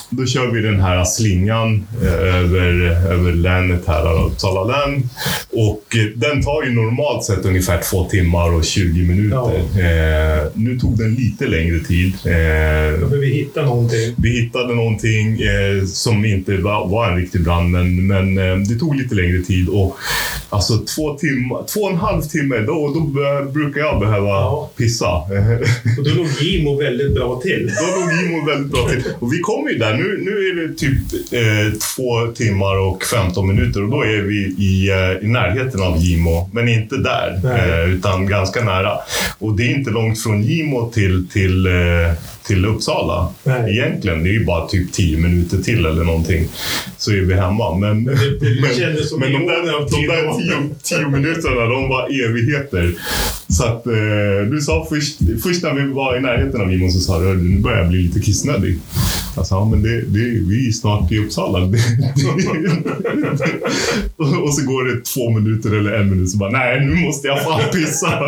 då 0.09 0.25
kör 0.25 0.51
vi 0.51 0.61
den 0.61 0.79
här 0.79 1.03
slingan 1.05 1.87
eh, 2.01 2.13
över, 2.13 2.71
över 3.11 3.31
länet 3.33 3.87
här, 3.87 4.25
Uppsala 4.25 4.63
län. 4.63 5.09
Och 5.51 5.95
eh, 5.95 6.05
den 6.15 6.43
tar 6.43 6.63
ju 6.63 6.71
normalt 6.71 7.23
sett 7.23 7.45
ungefär 7.45 7.81
två 7.91 8.03
timmar 8.09 8.53
och 8.53 8.65
20 8.65 9.03
minuter. 9.03 9.55
Eh, 9.57 10.47
nu 10.53 10.79
tog 10.79 10.97
den 10.97 11.15
lite 11.15 11.47
längre 11.47 11.79
tid. 11.79 12.13
Behöver 12.23 13.17
vi 13.17 13.27
hitta 13.33 13.61
någonting. 13.65 14.15
vi 14.17 14.29
hittade 14.41 14.75
någonting 14.75 15.39
som 15.87 16.25
inte 16.25 16.57
var, 16.57 17.09
en 17.11 17.17
riktig 17.17 17.43
brand, 17.43 17.71
men, 17.71 18.07
men 18.07 18.35
det 18.63 18.75
tog 18.75 18.95
lite 18.95 19.15
längre 19.15 19.41
tid. 19.41 19.69
Och, 19.69 19.97
alltså 20.49 20.73
två, 20.77 21.17
timmar, 21.17 21.63
två 21.73 21.79
och 21.81 21.91
en 21.91 21.97
halv 21.97 22.21
timme, 22.21 22.57
då, 22.57 22.93
då 22.93 22.99
brukar 23.51 23.81
jag 23.81 23.99
behöva 23.99 24.27
Ja. 24.41 24.71
pissa. 24.77 25.07
Och 25.97 26.03
då 26.05 26.09
låg 26.15 26.27
Gimo 26.41 26.77
väldigt 26.79 27.13
bra 27.15 27.39
till. 27.43 27.71
Då 27.79 27.99
låg 27.99 28.11
Gimo 28.13 28.45
väldigt 28.51 28.71
bra 28.71 28.89
till. 28.89 29.03
Och 29.19 29.33
vi 29.33 29.39
kom 29.39 29.67
ju 29.69 29.77
där. 29.77 29.93
Nu, 29.93 30.17
nu 30.21 30.31
är 30.31 30.67
det 30.67 30.73
typ 30.77 30.97
eh, 31.33 31.73
två 31.95 32.27
timmar 32.35 32.77
och 32.79 33.03
15 33.05 33.47
minuter 33.47 33.83
och 33.83 33.89
då 33.89 34.01
är 34.03 34.21
vi 34.21 34.37
i, 34.57 34.89
eh, 34.89 35.25
i 35.25 35.27
närheten 35.31 35.81
av 35.81 35.97
Gimo. 35.97 36.49
Men 36.53 36.67
inte 36.69 36.97
där, 36.97 37.39
eh, 37.83 37.93
utan 37.93 38.27
ganska 38.27 38.63
nära. 38.63 38.91
Och 39.39 39.55
det 39.57 39.63
är 39.63 39.75
inte 39.77 39.91
långt 39.91 40.23
från 40.23 40.43
Gimo 40.43 40.91
till, 40.93 41.27
till, 41.33 41.65
eh, 41.65 41.71
till 42.47 42.65
Uppsala. 42.65 43.29
Nej. 43.43 43.77
Egentligen. 43.77 44.23
Det 44.23 44.29
är 44.29 44.33
ju 44.33 44.45
bara 44.45 44.67
typ 44.67 44.91
10 44.93 45.17
minuter 45.17 45.57
till 45.57 45.85
eller 45.85 46.03
någonting. 46.03 46.47
Så 46.97 47.11
är 47.11 47.15
vi 47.21 47.33
hemma. 47.33 47.75
Men, 47.77 48.05
det- 48.05 48.61
det 48.61 48.75
kändes 48.79 49.09
som 49.09 49.19
men 49.19 49.31
de 49.33 49.45
där, 49.47 49.71
de 49.81 49.89
tid. 49.95 50.09
där 50.09 50.33
tio, 50.33 50.75
tio 50.83 51.07
minuterna, 51.07 51.65
de 51.65 51.89
var 51.89 52.25
evigheter. 52.29 52.93
Så 53.57 53.63
att 53.63 53.87
eh, 53.87 53.93
du 54.51 54.61
sa 54.61 54.85
först, 54.89 55.17
först 55.43 55.63
när 55.63 55.73
vi 55.73 55.93
var 55.93 56.17
i 56.17 56.21
närheten 56.21 56.61
av 56.61 56.71
Gimo 56.71 56.91
så 56.91 56.99
sa 56.99 57.19
du 57.19 57.25
"Hörru, 57.25 57.43
nu 57.43 57.59
börjar 57.59 57.77
jag 57.79 57.87
bli 57.89 58.01
lite 58.01 58.19
kissnödig. 58.19 58.79
Jag 59.35 59.45
sa, 59.47 59.55
ja, 59.55 59.65
men 59.65 59.83
det, 59.83 60.01
det, 60.01 60.19
vi 60.49 60.67
är 60.67 60.71
snart 60.71 61.11
i 61.11 61.17
Uppsala. 61.19 61.59
Det, 61.59 61.77
och, 64.17 64.43
och 64.43 64.53
så 64.53 64.65
går 64.65 64.83
det 64.83 65.05
två 65.05 65.29
minuter 65.39 65.79
eller 65.79 65.91
en 65.91 66.09
minut 66.09 66.29
så 66.29 66.37
bara, 66.37 66.49
nej 66.51 66.85
nu 66.85 66.95
måste 66.95 67.27
jag 67.27 67.43
fan 67.43 67.61
pissa. 67.73 68.19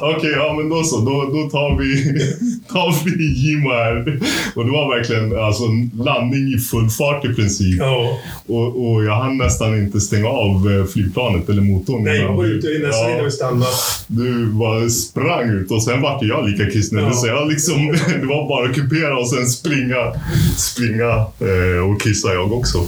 Okej, 0.16 0.30
ja 0.36 0.54
men 0.58 0.68
då 0.68 0.82
så. 0.84 0.96
Då, 1.00 1.30
då 1.32 1.50
tar 1.50 1.78
vi, 1.78 2.04
tar 2.72 3.04
vi 3.04 3.24
Gimo 3.34 3.70
här. 3.70 4.20
Och 4.54 4.64
det 4.64 4.70
var 4.70 4.96
verkligen 4.96 5.38
alltså, 5.38 5.62
landning 6.04 6.54
i 6.54 6.58
full 6.58 6.90
fart 6.90 7.24
i 7.24 7.28
princip. 7.34 7.78
Ja. 7.78 8.18
Och, 8.46 8.90
och 8.92 9.04
jag 9.04 9.16
hann 9.22 9.36
nästan 9.38 9.78
inte 9.78 10.00
stänga 10.00 10.28
av 10.28 10.70
eh, 10.72 10.84
flygplanet 10.86 11.48
eller 11.48 11.62
motorn. 11.62 12.04
Nej, 12.04 12.14
jag 12.16 12.24
innan 12.24 12.36
var 12.36 12.44
du- 12.44 12.50
ute 12.50 12.66
i 12.68 12.78
nästa 12.78 13.10
Ja. 13.10 13.16
ja. 13.18 13.24
vi 13.24 13.30
stannade. 13.30 13.66
Du 14.06 14.44
bara 14.54 14.88
sprang 14.90 15.50
ut 15.50 15.70
och 15.70 15.82
sen 15.82 16.02
vart 16.02 16.22
jag 16.22 16.48
lika 16.48 16.70
kissnödig. 16.70 17.08
Ja. 17.08 17.12
Så 17.12 17.26
jag 17.26 17.48
liksom, 17.48 17.86
det 18.20 18.26
var 18.26 18.48
bara 18.48 18.68
att 18.68 18.74
kupera 18.74 19.18
och 19.18 19.30
sen 19.30 19.46
springa, 19.46 20.12
springa 20.56 21.10
eh, 21.40 21.90
och 21.90 22.00
kissa 22.00 22.32
jag 22.34 22.52
också. 22.52 22.78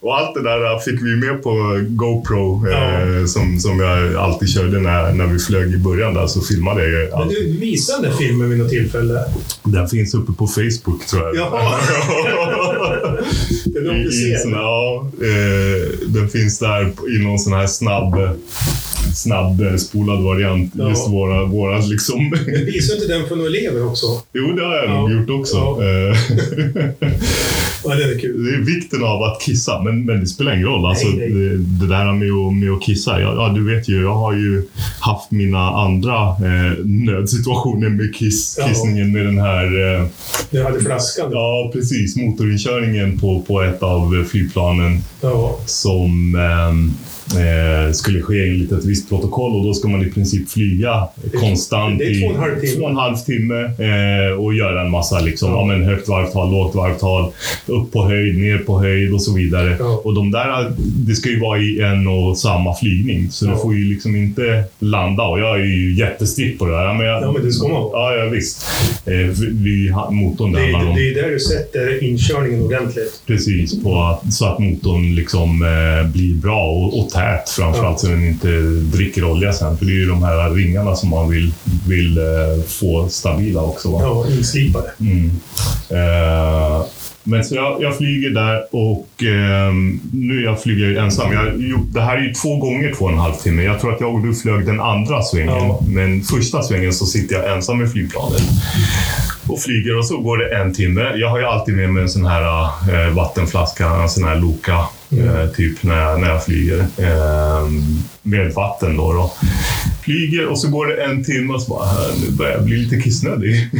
Och 0.00 0.18
allt 0.18 0.34
det 0.34 0.42
där 0.42 0.78
fick 0.78 1.02
vi 1.02 1.16
med 1.16 1.42
på 1.42 1.80
GoPro 1.88 2.66
eh, 2.66 2.72
Ja. 3.20 3.26
som, 3.26 3.58
som 3.60 3.80
jag 3.80 4.14
alltid 4.14 4.48
körde 4.50 4.80
när, 4.80 5.12
när 5.12 5.26
vi 5.26 5.38
flög 5.38 5.74
i 5.74 5.78
början. 5.78 6.14
Där, 6.14 6.26
så 6.26 6.40
filmade 6.40 6.88
jag 6.88 7.10
Men 7.10 7.18
allt. 7.20 7.30
du 7.30 7.56
visade 7.60 8.08
den 8.08 8.16
filmen 8.16 8.50
vid 8.50 8.58
något 8.58 8.70
tillfälle. 8.70 9.24
Den 9.62 9.88
finns 9.88 10.14
uppe 10.14 10.32
på 10.32 10.46
Facebook 10.46 11.06
tror 11.06 11.22
jag. 11.24 11.36
Ja. 11.36 11.78
Den 13.64 13.86
är 13.86 13.94
I, 13.94 14.02
i 14.02 14.06
officiell. 14.08 14.40
sån, 14.40 14.52
ja, 14.52 15.06
eh, 15.22 15.98
den 16.08 16.28
finns 16.28 16.58
där 16.58 16.82
i 17.16 17.18
någon 17.24 17.38
sån 17.38 17.52
här 17.52 17.66
snabb, 17.66 18.14
snabb 19.22 19.60
eh, 19.60 19.76
spolad 19.76 20.22
variant. 20.22 20.72
Ja. 20.78 20.88
Just 20.88 21.08
våra, 21.08 21.44
våra 21.44 21.78
liksom. 21.78 22.34
Visade 22.66 23.02
inte 23.02 23.12
den 23.14 23.28
för 23.28 23.36
några 23.36 23.48
elever 23.50 23.86
också? 23.86 24.06
Jo, 24.32 24.52
det 24.56 24.64
har 24.64 24.74
jag 24.76 24.84
Ja. 24.86 25.00
nog 25.00 25.12
gjort 25.12 25.30
också. 25.30 25.56
Ja. 25.56 25.82
Eh, 25.82 26.16
Ja, 27.84 27.94
det 27.94 28.04
är 28.04 28.18
kul. 28.18 28.44
det 28.44 28.50
är 28.50 28.60
vikten 28.76 29.04
av 29.04 29.22
att 29.22 29.42
kissa, 29.42 29.82
men, 29.82 30.04
men 30.04 30.20
det 30.20 30.26
spelar 30.26 30.52
ingen 30.54 30.66
roll. 30.66 30.86
Alltså, 30.86 31.08
Nej, 31.08 31.18
nej. 31.18 31.30
Det, 31.30 31.56
det 31.56 31.86
där 31.86 32.12
med 32.12 32.30
att, 32.32 32.54
med 32.54 32.70
att 32.72 32.82
kissa. 32.82 33.20
Ja, 33.20 33.34
ja, 33.34 33.52
du 33.54 33.74
vet 33.74 33.88
ju, 33.88 34.02
jag 34.02 34.14
har 34.14 34.32
ju 34.32 34.62
haft 35.00 35.30
mina 35.30 35.58
andra 35.70 36.28
eh, 36.28 36.78
nödsituationer 36.84 37.88
med 37.88 38.14
kiss, 38.14 38.58
kissningen 38.68 39.12
med 39.12 39.26
den 39.26 39.38
här 39.38 39.94
eh, 40.00 40.06
Du 40.50 40.62
hade 40.64 40.80
flaskan. 40.80 41.28
Ja, 41.32 41.70
precis. 41.72 42.16
Motorinkörningen 42.16 43.18
på, 43.18 43.42
på 43.42 43.62
ett 43.62 43.82
av 43.82 44.24
flygplanen 44.30 44.98
som 45.66 46.34
ehm, 46.34 46.90
eh, 47.36 47.92
skulle 47.92 48.22
ske 48.22 48.48
enligt 48.48 48.72
ett 48.72 48.84
visst 48.84 49.08
protokoll 49.08 49.56
och 49.56 49.64
då 49.64 49.74
ska 49.74 49.88
man 49.88 50.02
i 50.06 50.10
princip 50.10 50.50
flyga 50.50 51.08
konstant 51.40 51.98
det 51.98 52.04
är 52.04 52.20
två 52.20 52.26
och 52.26 52.32
en 52.34 52.36
i 52.36 52.40
halv 52.40 52.60
timme. 52.60 52.76
två 52.76 52.84
och 52.84 52.90
en 52.90 52.96
halv 52.96 53.16
timme 53.16 53.60
eh, 53.64 54.32
och 54.38 54.54
göra 54.54 54.82
en 54.82 54.90
massa 54.90 55.20
liksom, 55.20 55.50
Ja. 55.50 55.64
men 55.64 55.82
högt 55.84 56.08
varvtal, 56.08 56.50
lågt 56.50 56.74
varvtal, 56.74 57.32
upp 57.66 57.92
på 57.92 58.04
höjd, 58.04 58.38
ner 58.38 58.58
på 58.58 58.78
höjd 58.80 59.12
och 59.14 59.22
så 59.22 59.34
vidare. 59.34 59.76
Ja. 59.78 60.00
Och 60.04 60.14
de 60.14 60.30
där, 60.30 60.72
det 60.78 61.14
ska 61.14 61.28
ju 61.28 61.40
vara 61.40 61.58
i 61.58 61.80
en 61.80 62.06
och 62.08 62.38
samma 62.38 62.74
flygning, 62.74 63.30
så 63.30 63.46
Ja. 63.46 63.50
du 63.52 63.56
får 63.58 63.74
ju 63.74 63.84
liksom 63.84 64.16
inte 64.16 64.64
landa. 64.78 65.22
Och 65.22 65.40
jag 65.40 65.60
är 65.60 65.64
ju 65.64 65.94
jättestrikt 65.94 66.58
på 66.58 66.64
det 66.64 66.72
där. 66.72 66.94
Men 66.94 67.06
jag, 67.06 67.22
Ja, 67.22 67.32
men 67.32 67.44
det 67.44 67.52
ska 67.52 67.68
man. 67.68 67.82
Ja, 67.92 68.14
ja 68.14 68.24
visst. 68.24 68.66
Eh, 69.06 69.12
vi, 69.52 69.92
motorn 70.10 70.52
Det 70.52 70.58
där 70.60 70.72
handlar 70.72 70.90
om 70.90 70.96
det 70.96 71.10
är 71.10 71.14
där 71.22 71.30
du 71.30 71.40
sätter 71.40 72.04
inkörningen 72.04 72.62
ordentligt. 72.62 73.22
Precis, 73.26 73.82
på 73.82 74.18
så 74.30 74.44
att 74.46 74.58
motorn 74.58 75.14
liksom, 75.14 75.62
eh, 75.62 76.10
blir 76.12 76.34
bra 76.34 76.66
och, 76.70 76.98
och 77.00 77.10
tät 77.20 77.50
framförallt 77.50 78.00
så 78.00 78.06
den 78.06 78.26
inte 78.26 78.48
dricker 78.96 79.24
olja 79.24 79.52
sen. 79.52 79.78
För 79.78 79.84
det 79.84 79.92
är 79.92 79.94
ju 79.94 80.06
de 80.06 80.22
här 80.22 80.50
ringarna 80.50 80.96
som 80.96 81.10
man 81.10 81.30
vill, 81.30 81.52
vill 81.88 82.18
eh, 82.18 82.64
få 82.66 83.08
stabila 83.08 83.62
också. 83.62 83.90
Va? 83.90 84.00
Ja, 84.02 84.26
inslipade. 84.30 84.90
Mm. 85.00 85.30
Eh, 85.90 86.82
men 87.22 87.44
så 87.44 87.54
jag, 87.54 87.82
jag 87.82 87.96
flyger 87.96 88.30
där 88.30 88.62
och 88.70 89.22
eh, 89.22 89.72
nu 90.12 90.42
jag 90.44 90.62
flyger 90.62 90.90
jag 90.90 91.04
ensam. 91.04 91.32
Jag, 91.32 91.80
det 91.92 92.00
här 92.00 92.16
är 92.16 92.22
ju 92.22 92.34
två 92.34 92.56
gånger 92.56 92.94
två 92.94 93.04
och 93.04 93.10
en 93.10 93.18
halv 93.18 93.34
timme. 93.34 93.62
Jag 93.62 93.80
tror 93.80 93.94
att 93.94 94.00
jag 94.00 94.14
och 94.14 94.22
du 94.22 94.34
flög 94.34 94.66
den 94.66 94.80
andra 94.80 95.22
svängen. 95.22 95.54
Ja. 95.54 95.80
Men 95.88 96.22
första 96.22 96.62
svängen 96.62 96.92
så 96.92 97.06
sitter 97.06 97.36
jag 97.36 97.56
ensam 97.56 97.84
i 97.84 97.88
flygplanet 97.88 98.42
och 99.48 99.60
flyger 99.60 99.98
och 99.98 100.06
så 100.06 100.18
går 100.18 100.38
det 100.38 100.56
en 100.56 100.74
timme. 100.74 101.12
Jag 101.16 101.28
har 101.28 101.38
ju 101.38 101.44
alltid 101.44 101.74
med 101.74 101.90
mig 101.90 102.02
en 102.02 102.08
sån 102.08 102.26
här 102.26 102.64
eh, 102.92 103.14
vattenflaska, 103.14 103.86
en 103.86 104.08
sån 104.08 104.24
här 104.24 104.36
Loka, 104.36 104.86
eh, 105.12 105.46
typ 105.56 105.82
när 105.82 106.00
jag, 106.00 106.20
när 106.20 106.28
jag 106.28 106.44
flyger. 106.44 106.78
Eh, 106.78 107.68
med 108.22 108.52
vatten 108.54 108.96
då, 108.96 109.12
då. 109.12 109.32
Flyger 110.02 110.46
och 110.46 110.58
så 110.58 110.68
går 110.68 110.86
det 110.86 111.02
en 111.04 111.24
timme 111.24 111.52
och 111.54 111.62
så 111.62 111.68
bara, 111.70 111.84
"Äh, 111.84 112.14
nu 112.24 112.30
börjar 112.36 112.52
jag 112.52 112.64
bli 112.64 112.76
lite 112.76 113.00
kissnödig. 113.00 113.54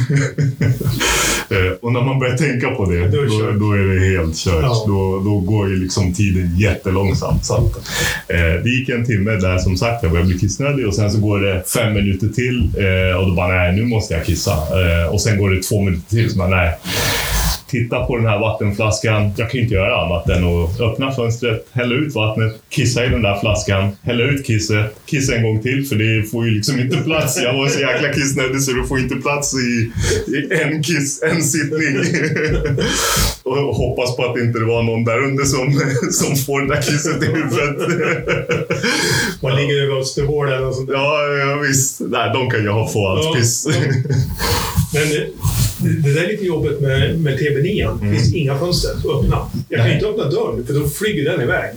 eh, 1.50 1.72
och 1.82 1.92
när 1.92 2.00
man 2.02 2.18
börjar 2.18 2.36
tänka 2.36 2.70
på 2.70 2.90
det, 2.90 3.08
Då 3.08 3.16
då 3.60 3.72
är 3.72 3.94
det 3.94 4.18
helt 4.18 4.36
kört. 4.36 4.62
Ja. 4.62 4.84
Då, 4.86 5.20
då 5.24 5.40
går 5.40 5.68
ju 5.68 5.76
liksom 5.76 6.14
tiden 6.14 6.56
jättelångsamt. 6.58 7.44
Så 7.46 7.54
att, 7.54 7.76
eh, 8.28 8.62
det 8.64 8.70
gick 8.70 8.88
en 8.88 9.06
timme 9.06 9.30
där 9.30 9.58
som 9.58 9.76
sagt, 9.76 10.02
jag 10.02 10.12
började 10.12 10.28
bli 10.30 10.38
kissnödig 10.38 10.86
och 10.86 10.94
sen 10.94 11.10
så 11.10 11.18
går 11.18 11.40
det 11.40 11.62
fem 11.74 11.92
minuter 11.92 12.28
till 12.28 12.70
eh, 12.78 13.16
och 13.16 13.26
då 13.28 13.34
bara, 13.34 13.48
nej, 13.48 13.72
nu 13.76 13.84
måste 13.84 14.14
jag 14.14 14.24
kissa. 14.26 14.52
Eh, 14.52 15.06
och 15.12 15.20
sen 15.20 15.38
går 15.38 15.50
det 15.50 15.62
två 15.62 15.82
minuter 15.82 16.10
till, 16.10 16.30
så 16.30 16.38
bara, 16.38 16.48
nej. 16.48 16.78
Titta 17.70 18.04
på 18.04 18.16
den 18.16 18.26
här 18.26 18.38
vattenflaskan. 18.38 19.30
Jag 19.36 19.50
kan 19.50 19.58
ju 19.58 19.62
inte 19.62 19.74
göra 19.74 20.04
annat 20.04 20.28
än 20.28 20.44
att 20.44 20.80
öppna 20.80 21.12
fönstret, 21.12 21.66
hälla 21.72 21.94
ut 21.94 22.14
vattnet, 22.14 22.54
kissa 22.68 23.04
i 23.04 23.08
den 23.08 23.22
där 23.22 23.40
flaskan, 23.40 23.96
hälla 24.02 24.24
ut 24.24 24.46
kisset, 24.46 24.94
kissa 25.06 25.34
en 25.34 25.42
gång 25.42 25.62
till 25.62 25.86
för 25.86 25.96
det 25.96 26.30
får 26.30 26.46
ju 26.46 26.50
liksom 26.50 26.80
inte 26.80 26.96
plats. 26.96 27.42
Jag 27.42 27.54
var 27.54 27.68
så 27.68 27.80
jäkla 27.80 28.12
kissnödig 28.12 28.62
så 28.62 28.72
det 28.72 28.86
får 28.86 28.98
inte 28.98 29.16
plats 29.16 29.54
i, 29.54 29.90
i 30.36 30.62
en 30.62 30.82
kiss, 30.82 31.22
en 31.22 31.42
sittning. 31.42 31.96
och 33.42 33.56
hoppas 33.56 34.16
på 34.16 34.24
att 34.24 34.34
det 34.34 34.40
inte 34.40 34.58
var 34.58 34.82
någon 34.82 35.04
där 35.04 35.18
under 35.18 35.44
som, 35.44 35.80
som 36.12 36.36
får 36.36 36.60
det 36.60 36.74
där 36.74 36.82
kisset 36.82 37.22
i 37.22 37.26
huvudet. 37.26 37.76
Man 39.42 39.56
ligger 39.56 39.82
över 39.84 40.00
Östervård 40.00 40.48
eller 40.48 40.60
något 40.60 40.76
sånt 40.76 40.88
där. 40.88 40.94
ja, 40.94 41.26
ja, 41.28 41.56
visst. 41.56 42.00
Nej, 42.00 42.30
de 42.34 42.50
kan 42.50 42.62
ju 42.62 42.68
ha 42.68 42.88
få 42.88 43.08
allt 43.08 43.24
Ja, 43.24 43.34
piss. 43.34 43.66
Men 44.94 45.02
eh, 45.02 45.08
det, 45.82 45.88
det 46.08 46.14
där 46.14 46.24
är 46.24 46.28
lite 46.28 46.44
jobbigt 46.44 46.80
med, 46.80 47.20
med 47.20 47.38
TV9. 47.38 47.98
Det 48.02 48.10
finns 48.12 48.34
inga 48.34 48.58
fönster 48.58 48.90
att 48.90 49.06
öppna. 49.24 49.50
Jag 49.68 49.80
kan 49.80 49.92
inte 49.92 50.06
öppna 50.06 50.24
dörren 50.24 50.66
för 50.66 50.74
då 50.74 50.88
flyger 50.88 51.30
den 51.30 51.40
iväg. 51.40 51.70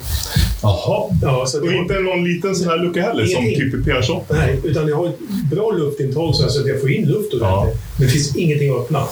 Jaha. 0.61 1.09
Ja, 1.21 1.45
så 1.47 1.61
Och 1.61 1.67
det- 1.67 1.75
inte 1.75 1.99
någon 1.99 2.23
liten 2.23 2.55
sån 2.55 2.67
här 2.69 2.77
lucka 2.77 3.01
heller 3.01 3.25
som 3.25 3.43
Ingenting. 3.43 3.71
typ 3.71 3.81
i 3.81 3.83
PR-shop? 3.83 4.21
Nej, 4.29 4.59
utan 4.63 4.87
jag 4.87 4.95
har 4.95 5.07
ett 5.09 5.19
bra 5.51 5.71
luftintag 5.71 6.35
så 6.35 6.45
att 6.61 6.67
jag 6.67 6.81
får 6.81 6.91
in 6.91 7.05
luft 7.05 7.33
ordentligt. 7.33 7.41
Ja. 7.41 7.73
Men 7.97 8.07
det 8.07 8.13
finns 8.13 8.35
ingenting 8.35 8.69
att 8.69 8.77
öppna. 8.79 9.03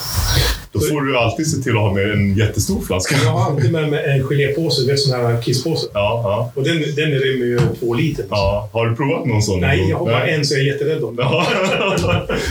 Då 0.81 0.87
får 0.95 1.01
du 1.01 1.17
alltid 1.17 1.51
se 1.51 1.57
till 1.61 1.71
att 1.71 1.77
ha 1.77 1.93
med 1.93 2.11
en 2.11 2.35
jättestor 2.37 2.81
flaska. 2.81 3.15
Jag 3.23 3.31
har 3.31 3.51
alltid 3.51 3.71
med 3.71 3.89
mig 3.89 4.05
en 4.05 4.23
gelépåse, 4.27 4.81
du 4.81 4.87
vet 4.87 4.99
sån 4.99 5.19
här 5.19 5.41
kisspåse. 5.41 5.87
Ja, 5.93 6.21
ja. 6.23 6.51
Och 6.55 6.63
den, 6.63 6.77
den 6.95 7.11
rymmer 7.11 7.45
ju 7.45 7.59
två 7.79 7.93
liter. 7.93 8.25
ja. 8.29 8.69
Har 8.73 8.89
du 8.89 8.95
provat 8.95 9.25
någon 9.25 9.41
sån? 9.41 9.59
Nej, 9.59 9.89
jag 9.89 9.97
har 9.97 10.05
bara 10.05 10.27
en 10.27 10.45
så 10.45 10.53
jag 10.53 10.61
är 10.61 10.65
jätterädd 10.65 11.03
om. 11.03 11.15
Ja, 11.19 11.47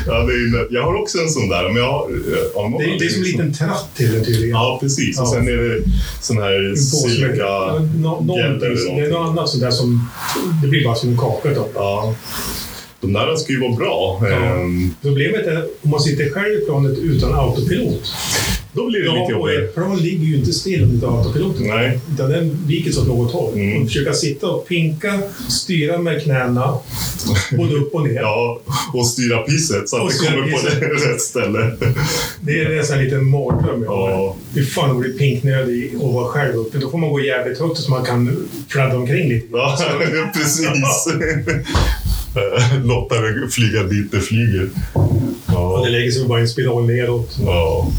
ja 0.06 0.14
det 0.24 0.32
är, 0.32 0.74
jag 0.74 0.82
har 0.82 0.94
också 1.02 1.18
en 1.18 1.28
sån 1.30 1.48
där, 1.48 1.62
men 1.68 1.76
jag 1.76 1.92
har... 1.92 2.08
någon 2.54 2.78
Det 2.78 2.84
är, 2.84 2.98
det 2.98 3.04
är 3.04 3.08
som 3.08 3.22
en 3.22 3.28
liten 3.28 3.52
tratt 3.52 3.88
till 3.96 4.12
den 4.12 4.24
tydligen. 4.24 4.50
Ja, 4.50 4.78
precis. 4.80 5.20
Och 5.20 5.26
Ja. 5.26 5.30
sen 5.32 5.48
är 5.48 5.56
det 5.56 5.82
sån 6.20 6.38
här 6.38 6.76
nå- 8.00 8.20
någonting- 8.20 8.96
Det 8.96 9.04
är 9.06 9.10
något 9.10 9.28
annat 9.28 9.48
sånt 9.48 9.62
där 9.62 9.70
som... 9.70 10.08
Det 10.62 10.68
blir 10.68 10.84
bara 10.84 10.94
som 10.94 11.08
en 11.08 11.18
kaka. 11.18 11.48
Då. 11.54 11.68
Ja. 11.74 12.14
De 13.00 13.12
där 13.12 13.36
ska 13.36 13.52
ju 13.52 13.60
vara 13.60 13.72
bra. 13.76 14.22
Ja. 14.22 14.36
Ehm, 14.36 14.94
Problemet 15.02 15.46
är 15.46 15.64
om 15.82 15.90
man 15.90 16.00
sitter 16.00 16.30
själv 16.30 16.54
i 16.62 16.64
planet 16.64 16.98
utan 16.98 17.34
autopilot. 17.34 18.12
Då 18.72 18.86
blir 18.86 18.98
det 19.00 19.06
lite 19.06 19.16
Ja, 19.18 19.24
och 19.24 19.50
jobbigt. 19.52 19.58
ett 19.68 19.74
plan 19.74 19.98
ligger 19.98 20.24
ju 20.26 20.36
inte 20.36 20.52
still 20.52 20.82
om 20.84 20.90
inte 20.90 21.06
har 21.06 21.18
autopilot. 21.18 21.56
Nej. 21.60 22.00
Utan 22.14 22.30
den 22.30 22.58
viker 22.66 22.92
sig 22.92 23.00
åt 23.02 23.08
något 23.08 23.32
håll. 23.32 23.54
Mm. 23.54 23.82
Och 23.82 23.88
försöka 23.88 24.12
sitta 24.12 24.46
och 24.50 24.68
pinka, 24.68 25.18
styra 25.48 25.98
med 25.98 26.22
knäna, 26.22 26.78
både 27.52 27.74
upp 27.74 27.94
och 27.94 28.02
ner. 28.02 28.14
Ja, 28.20 28.60
och 28.94 29.06
styra 29.06 29.38
pisset 29.38 29.88
så 29.88 29.96
att 29.96 30.02
Och 30.02 30.10
det 30.10 30.26
kommer 30.26 30.42
på 30.50 30.56
pisset. 30.58 30.80
det 30.80 30.86
rätt 31.12 31.20
ställe. 31.20 31.70
Det 32.40 32.60
är 32.60 32.76
nästan 32.76 32.98
en 32.98 33.04
liten 33.04 33.24
mardröm 33.30 33.82
jag 33.82 33.90
har. 33.90 34.34
Fy 34.54 34.64
fan, 34.64 34.90
att 34.90 34.96
bli 34.98 35.12
pinknödig 35.12 35.94
och 36.00 36.12
vara 36.14 36.26
själv 36.28 36.54
uppe. 36.56 36.78
Då 36.78 36.90
får 36.90 36.98
man 36.98 37.10
gå 37.10 37.20
jävligt 37.20 37.58
högt 37.58 37.78
så 37.78 37.90
man 37.90 38.04
kan 38.04 38.48
fladdra 38.68 38.96
omkring 38.98 39.28
lite. 39.28 39.46
Ja, 39.52 39.78
precis. 40.34 40.68
Låta 42.84 43.20
det 43.20 43.48
flyga 43.50 43.82
dit 43.82 44.12
det 44.12 44.20
flyger. 44.20 44.68
Och 44.92 45.06
Ja. 45.52 45.82
det 45.84 45.90
lägger 45.90 46.10
sig 46.10 46.24
bara 46.28 46.38
i 46.38 46.42
en 46.42 46.48
spiral 46.48 46.86
neråt. 46.86 47.36
Ja. 47.46 47.90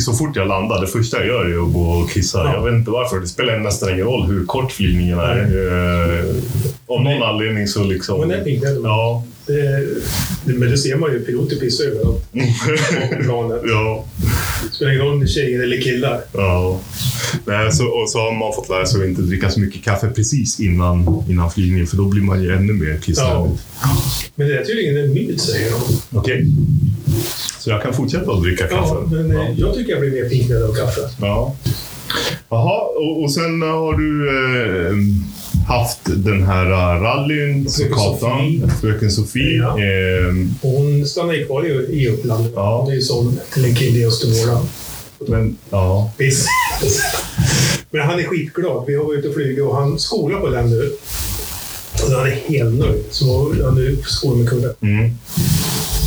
Så 0.00 0.12
fort 0.12 0.36
jag 0.36 0.48
landar, 0.48 0.80
det 0.80 0.86
första 0.86 1.16
jag 1.18 1.26
gör 1.26 1.44
är 1.44 1.66
att 1.66 1.72
gå 1.72 1.80
och 1.80 2.10
kissa. 2.10 2.38
Ja. 2.38 2.52
Jag 2.54 2.64
vet 2.64 2.74
inte 2.74 2.90
varför. 2.90 3.20
Det 3.20 3.26
spelar 3.28 3.58
nästan 3.58 3.88
ingen 3.90 4.04
roll 4.04 4.26
hur 4.26 4.44
kort 4.46 4.72
flygningen 4.72 5.18
är. 5.18 5.36
Eh, 5.38 6.34
Av 6.86 7.02
någon 7.02 7.22
anledning 7.22 7.66
så 7.68 7.84
liksom... 7.84 8.20
Men 8.20 8.28
det 8.28 8.36
är 8.36 8.44
pinknödig. 8.44 8.80
Ja. 8.84 9.24
Det, 9.46 9.86
men 10.44 10.70
det 10.70 10.78
ser 10.78 10.96
man 10.96 11.12
ju. 11.12 11.20
Piloter 11.24 11.56
pissar 11.56 11.84
överallt 11.84 12.32
på 13.18 13.22
planet. 13.24 13.60
ja. 13.64 14.04
Det 14.66 14.74
spelar 14.74 14.92
ingen 14.92 15.04
roll 15.04 15.14
om 15.14 15.20
det 15.20 15.26
är 15.26 15.28
tjejer 15.28 15.62
eller 15.62 15.80
killar. 15.80 16.20
Ja. 16.32 16.80
Nej, 17.44 17.72
så, 17.72 17.86
och 17.86 18.10
så 18.10 18.18
har 18.18 18.32
man 18.32 18.52
fått 18.52 18.68
lära 18.68 18.86
sig 18.86 19.02
att 19.02 19.08
inte 19.08 19.22
dricka 19.22 19.50
så 19.50 19.60
mycket 19.60 19.84
kaffe 19.84 20.08
precis 20.08 20.60
innan, 20.60 21.24
innan 21.28 21.50
flygningen, 21.50 21.86
för 21.86 21.96
då 21.96 22.04
blir 22.04 22.22
man 22.22 22.42
ju 22.42 22.52
ännu 22.52 22.72
mer 22.72 22.98
kissnödig. 23.02 23.52
Men 24.34 24.48
det 24.48 24.58
är 24.58 24.64
tydligen 24.64 25.04
en 25.04 25.14
myt, 25.14 25.40
säger 25.40 25.70
de. 25.70 26.18
Okej. 26.18 26.46
Så 27.58 27.70
jag 27.70 27.82
kan 27.82 27.94
fortsätta 27.94 28.32
att 28.32 28.42
dricka 28.42 28.66
kaffe? 28.66 28.94
Ja, 28.94 29.06
men 29.10 29.30
eh, 29.30 29.50
jag 29.56 29.74
tycker 29.74 29.92
jag 29.92 30.00
blir 30.00 30.22
mer 30.22 30.28
pinknödig 30.28 30.64
av 30.64 30.74
kaffe. 30.74 31.00
Ja. 31.20 31.56
Jaha, 32.48 32.80
och, 32.80 33.22
och 33.22 33.32
sen 33.32 33.62
har 33.62 33.92
du 33.96 34.28
eh, 34.28 34.94
haft 35.68 35.98
den 36.04 36.42
här 36.42 36.66
uh, 36.66 37.02
rallyn, 37.02 37.70
Sokatan, 37.70 38.18
Sofie. 38.20 38.68
Fröken 38.80 39.10
Sofie. 39.12 39.56
Ja. 39.56 39.78
Eh, 39.78 40.34
Och 40.60 40.70
hon 40.70 41.06
stannar 41.06 41.34
ju 41.34 41.46
kvar 41.46 41.66
i, 41.66 41.68
i 42.02 42.08
Uppland. 42.08 42.48
Ja. 42.54 42.80
Hon 42.80 42.90
är 42.90 42.94
ju 42.96 43.02
såld 43.02 43.38
till 43.54 43.64
en 43.64 43.74
kille 43.74 43.98
i 43.98 44.06
Östervåla. 44.06 44.60
men, 45.28 45.56
ja. 45.70 46.10
Piss. 46.18 46.46
Men 47.90 48.00
han 48.00 48.18
är 48.20 48.24
skitglad. 48.24 48.84
Vi 48.86 48.96
har 48.96 49.04
varit 49.04 49.18
ute 49.18 49.28
och 49.28 49.34
flugit 49.34 49.62
och 49.62 49.76
han 49.76 49.98
skolar 49.98 50.40
på 50.40 50.48
den 50.48 50.70
nu. 50.70 50.92
Och 52.04 52.10
han 52.12 52.26
är 52.26 52.30
helt 52.48 52.74
nöjd. 52.74 53.04
Så 53.10 53.54
han 53.64 53.74
nu 53.74 53.98
skolar 54.06 54.36
med 54.36 54.48
kudden. 54.50 54.74
Mm. 54.80 55.10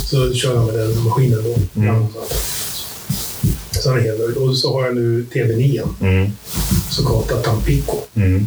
Så 0.06 0.32
kör 0.34 0.56
han 0.56 0.66
med 0.66 0.74
den 0.74 1.02
maskinen 1.04 1.38
då. 1.44 1.80
Mm. 1.80 2.04
Han 3.90 3.98
är 3.98 4.02
helt 4.02 4.18
nöjd. 4.18 4.36
Och 4.36 4.56
så 4.56 4.72
har 4.72 4.84
jag 4.86 4.94
nu 4.94 5.26
TV9. 5.32 5.88
Mm. 6.00 6.30
Så 6.90 7.04
katat 7.04 7.44
Tampico. 7.44 7.96
Mm. 8.14 8.46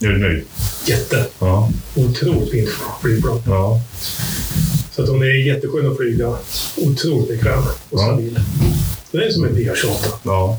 Är 0.00 0.06
du 0.08 0.18
nöjd? 0.18 0.44
Jätte. 0.86 1.26
Ja. 1.38 1.70
Otroligt 1.96 2.50
fint 2.50 2.68
flygplan. 3.02 3.42
ja. 3.46 3.80
Så 4.96 5.02
att 5.02 5.08
hon 5.08 5.22
är 5.22 5.46
jätteskön 5.46 5.90
att 5.90 5.96
flyga. 5.96 6.36
Otroligt 6.76 7.28
bekväm 7.28 7.58
och 7.90 7.98
Ja. 8.00 8.06
stabil. 8.06 8.40
Det 9.10 9.18
är 9.24 9.30
som 9.30 9.44
en 9.44 9.56
VR28. 9.56 10.08
Ja. 10.22 10.58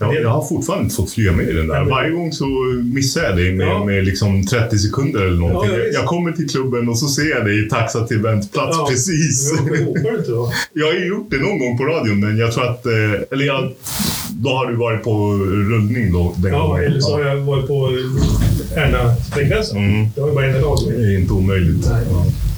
Ja, 0.00 0.14
jag 0.14 0.28
har 0.30 0.48
fortfarande 0.48 0.84
inte 0.84 0.96
fått 0.96 1.10
flyga 1.10 1.32
med 1.32 1.48
i 1.48 1.52
den 1.52 1.68
där. 1.68 1.74
Ja, 1.76 1.84
Varje 1.84 2.10
gång 2.10 2.32
så 2.32 2.46
missar 2.94 3.22
jag 3.22 3.36
det 3.36 3.52
med, 3.52 3.66
Ja. 3.68 3.84
med 3.84 4.04
liksom 4.04 4.46
30 4.46 4.78
sekunder 4.78 5.20
eller 5.20 5.36
någonting. 5.38 5.72
Ja, 5.74 5.78
jag 5.92 6.04
kommer 6.06 6.32
till 6.32 6.48
klubben 6.50 6.88
och 6.88 6.98
så 6.98 7.08
ser 7.08 7.30
jag 7.30 7.44
det 7.44 7.54
i 7.54 7.68
taxa 7.68 8.06
till 8.06 8.18
väntplats 8.18 8.90
precis. 8.90 9.52
Jag 10.72 10.86
har 10.86 10.92
ju 10.92 11.06
gjort 11.06 11.30
det 11.30 11.36
någon 11.38 11.58
gång 11.58 11.78
på 11.78 11.84
radion, 11.84 12.20
men 12.20 12.36
jag 12.38 12.52
tror 12.52 12.64
att... 12.70 12.86
eh, 12.86 12.92
Eller 13.30 13.44
jag, 13.46 13.72
då 14.30 14.48
har 14.50 14.66
du 14.66 14.76
varit 14.76 15.02
på 15.04 15.32
rullning 15.70 16.12
då, 16.12 16.34
den 16.36 16.52
Ja, 16.52 16.66
gången. 16.66 16.84
eller 16.84 17.00
så 17.00 17.12
har 17.12 17.24
jag 17.24 17.36
varit 17.36 17.66
på 17.66 17.90
Ärna-frekvensen. 18.76 19.78
Mm. 19.78 20.06
Det 20.14 20.20
var 20.20 20.28
ju 20.28 20.34
bara 20.34 20.46
en 20.46 20.62
dag. 20.62 20.78
Det 20.88 20.94
är 20.94 21.18
inte 21.18 21.32
omöjligt. 21.32 21.86
Nej. 21.90 22.04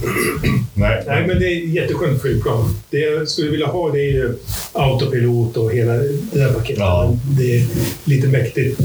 Nej. 0.75 1.05
Nej, 1.07 1.27
men 1.27 1.39
det 1.39 1.47
är 1.47 1.65
ett 1.65 1.75
jätteskönt 1.75 2.21
flygplan. 2.23 2.75
Det 2.91 2.99
jag 2.99 3.29
skulle 3.29 3.51
vilja 3.51 3.67
ha 3.67 3.91
det 3.91 4.01
är 4.01 4.13
ju 4.13 4.35
autopilot 4.73 5.57
och 5.57 5.73
hela 5.73 5.93
det 5.93 6.19
där 6.33 6.53
paketet. 6.53 6.79
Ja. 6.79 7.17
Det 7.39 7.57
är 7.57 7.67
lite 8.05 8.29
mäktigt 8.29 8.81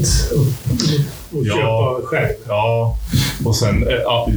att 1.32 1.46
Ja. 1.46 1.54
köpa 1.54 2.06
själv. 2.06 2.28
Ja, 2.48 2.98
och 3.44 3.56
sen 3.56 3.88
eh, 3.88 3.94
a- 4.06 4.30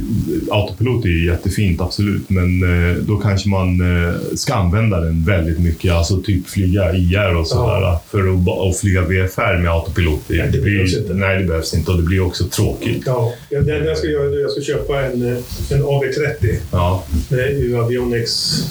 autopilot 0.50 1.04
är 1.04 1.08
ju 1.08 1.26
jättefint, 1.26 1.80
absolut. 1.80 2.30
Men 2.30 2.62
eh, 2.90 2.96
då 2.96 3.16
kanske 3.16 3.48
man 3.48 3.80
eh, 4.06 4.14
ska 4.34 4.54
använda 4.54 5.00
den 5.00 5.24
väldigt 5.24 5.58
mycket. 5.58 5.92
Alltså 5.92 6.16
typ 6.22 6.48
flyga 6.48 6.94
IR 6.94 7.36
och 7.36 7.46
sådär. 7.46 7.96
För 8.10 8.18
att, 8.34 8.48
att 8.70 8.76
flyga 8.80 9.00
VFR 9.02 9.58
med 9.62 9.72
autopilot. 9.72 10.20
Det, 10.28 10.36
Nej, 10.36 10.48
det 10.52 10.58
blir, 10.60 10.74
behövs 10.74 10.96
inte. 10.96 11.14
Nej, 11.14 11.38
det 11.38 11.44
behövs 11.44 11.74
inte. 11.74 11.90
Och 11.90 11.96
det 11.96 12.02
blir 12.02 12.26
också 12.26 12.44
tråkigt. 12.44 13.02
Ja, 13.06 13.32
det 13.50 13.60
det 13.60 13.84
jag 13.84 13.98
ska 13.98 14.06
göra 14.08 14.28
nu 14.30 14.40
jag 14.40 14.50
ska 14.50 14.60
köpa 14.62 15.02
en, 15.02 15.22
en 15.70 15.82
AV30 15.84 16.54
Ja, 16.72 17.04
med 17.28 17.50
UAvionics 17.60 18.62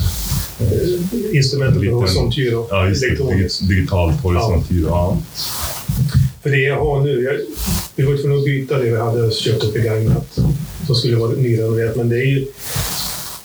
eh, 0.59 1.35
instrument 1.35 1.75
och 1.77 1.81
Liten- 1.83 1.95
horisontyr 1.95 2.53
och 2.55 2.67
ja 2.69 2.87
just 2.87 3.03
elektroniskt. 3.03 3.59
Dig- 3.59 3.75
Digitalt 3.75 4.21
horisontyr. 4.23 4.83
Ja. 4.87 5.17
För 6.43 6.49
det 6.49 6.57
jag 6.57 6.79
har 6.79 7.01
nu, 7.01 7.23
jag, 7.23 7.33
vi 7.95 8.03
var 8.03 8.17
tvungna 8.17 8.37
att 8.37 8.45
byta 8.45 8.77
det 8.77 8.91
vi 8.91 8.97
hade 8.97 9.31
köpt 9.31 9.63
upp 9.63 9.73
begagnat 9.73 10.39
som 10.87 10.95
skulle 10.95 11.17
vara 11.17 11.31
nyrenoverat, 11.31 11.95
men 11.95 12.09
det 12.09 12.17
är 12.17 12.25
ju 12.25 12.45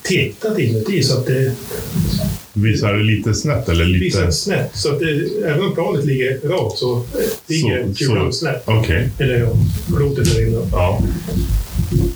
tittat 0.03 0.59
inuti 0.59 1.03
så 1.03 1.19
att 1.19 1.27
det 1.27 1.53
Visar 2.53 2.93
det 2.93 3.03
lite 3.03 3.35
snett 3.35 3.69
eller 3.69 3.85
lite... 3.85 4.05
visar 4.05 4.31
snett. 4.31 4.71
Så 4.75 4.93
att 4.93 5.01
det, 5.01 5.07
även 5.45 5.61
om 5.61 5.75
planet 5.75 6.05
ligger 6.05 6.41
rakt 6.49 6.79
så 6.79 7.03
ligger 7.47 7.95
kulan 7.95 8.33
snett. 8.33 8.63
Okej. 8.65 9.09
Eller 9.19 9.39
ja, 9.39 9.53
klotet 9.97 10.35
där 10.35 10.47
inne. 10.47 10.69
Ja. 10.73 11.03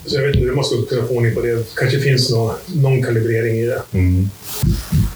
Så 0.07 0.17
jag 0.17 0.23
vet 0.23 0.37
inte, 0.37 0.49
det 0.49 0.55
måste 0.55 0.77
kunna 0.89 1.07
få 1.07 1.15
ordning 1.15 1.35
på 1.35 1.41
det. 1.41 1.75
kanske 1.77 2.01
finns 2.01 2.31
någon, 2.31 2.55
någon 2.67 3.03
kalibrering 3.03 3.59
i 3.59 3.67
det. 3.67 3.83
Mm. 3.93 4.31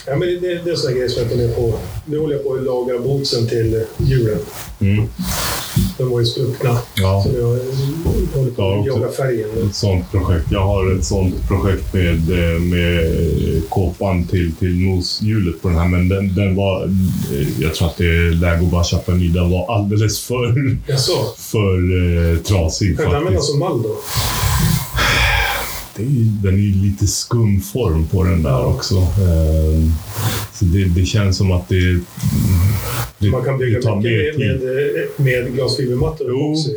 Ja, 0.06 0.16
men 0.16 0.28
det, 0.28 0.38
det, 0.40 0.60
det 0.64 0.70
är 0.70 0.76
sådana 0.76 0.96
grejer 0.96 1.08
som 1.08 1.22
jag 1.22 1.30
funderar 1.30 1.52
på. 1.54 1.74
Nu 2.04 2.18
håller 2.18 2.34
jag 2.34 2.44
på 2.44 2.54
att 2.54 2.62
laga 2.62 2.98
bootsen 2.98 3.48
till 3.48 3.84
hjulen. 3.96 4.38
Mm. 4.80 5.04
De 5.98 6.10
var 6.10 6.20
ju 6.20 6.26
spruckna. 6.26 6.78
Ja. 6.94 7.24
Så 7.26 7.38
jag 7.38 7.46
håller 8.38 8.50
på 8.50 8.80
att 8.80 8.86
jaga 8.86 9.12
färgen. 9.12 9.48
Ett 9.68 9.74
sånt 9.74 10.10
projekt. 10.10 10.46
Jag 10.50 10.60
har 10.60 10.96
ett 10.98 11.04
sånt 11.04 11.48
projekt 11.48 11.94
med, 11.94 12.14
eh, 12.30 12.60
med 12.60 13.12
kåpan 13.68 14.24
till, 14.26 14.52
till 14.54 14.76
noshjulet 14.78 15.62
på 15.62 15.68
den 15.68 15.78
här. 15.78 15.88
Men 15.88 16.08
den, 16.08 16.34
den 16.34 16.56
var... 16.56 16.84
eh, 16.84 17.60
Jag 17.62 17.74
tror 17.74 17.88
att 17.88 17.96
det 17.96 18.04
är 18.04 18.32
läge 18.32 18.64
att 18.64 18.70
bara 18.70 18.84
köpa 18.84 19.12
en 19.12 19.18
ny. 19.18 19.28
Den 19.28 19.50
var 19.50 19.74
alldeles 19.76 20.20
för, 20.20 20.76
Jaså? 20.86 21.12
för 21.38 21.76
eh, 22.32 22.38
trasig 22.38 22.96
Kan 22.98 23.06
jag 23.06 23.14
använda 23.14 23.40
som 23.40 23.58
mall 23.58 23.82
då? 23.82 23.96
Det 25.96 26.02
är, 26.02 26.06
ju- 26.06 26.24
den 26.42 26.54
är 26.54 26.58
ju 26.58 26.72
lite 26.82 27.06
skum 27.06 27.60
form 27.60 28.06
på 28.06 28.24
den 28.24 28.42
där 28.42 28.66
också. 28.66 28.94
Eh, 28.96 29.90
Så 30.52 30.64
det, 30.64 30.84
det 30.84 31.04
känns 31.06 31.36
som 31.36 31.52
att 31.52 31.68
det, 31.68 32.00
det, 33.18 33.30
Man 33.30 33.44
kan 33.44 33.58
bygga 33.58 33.80
det 33.80 33.96
mycket 33.96 34.38
med, 34.38 34.60
med, 35.16 35.42
med 35.44 35.54
glasfibermattor 35.54 36.26
Jo. 36.30 36.50
också. 36.52 36.68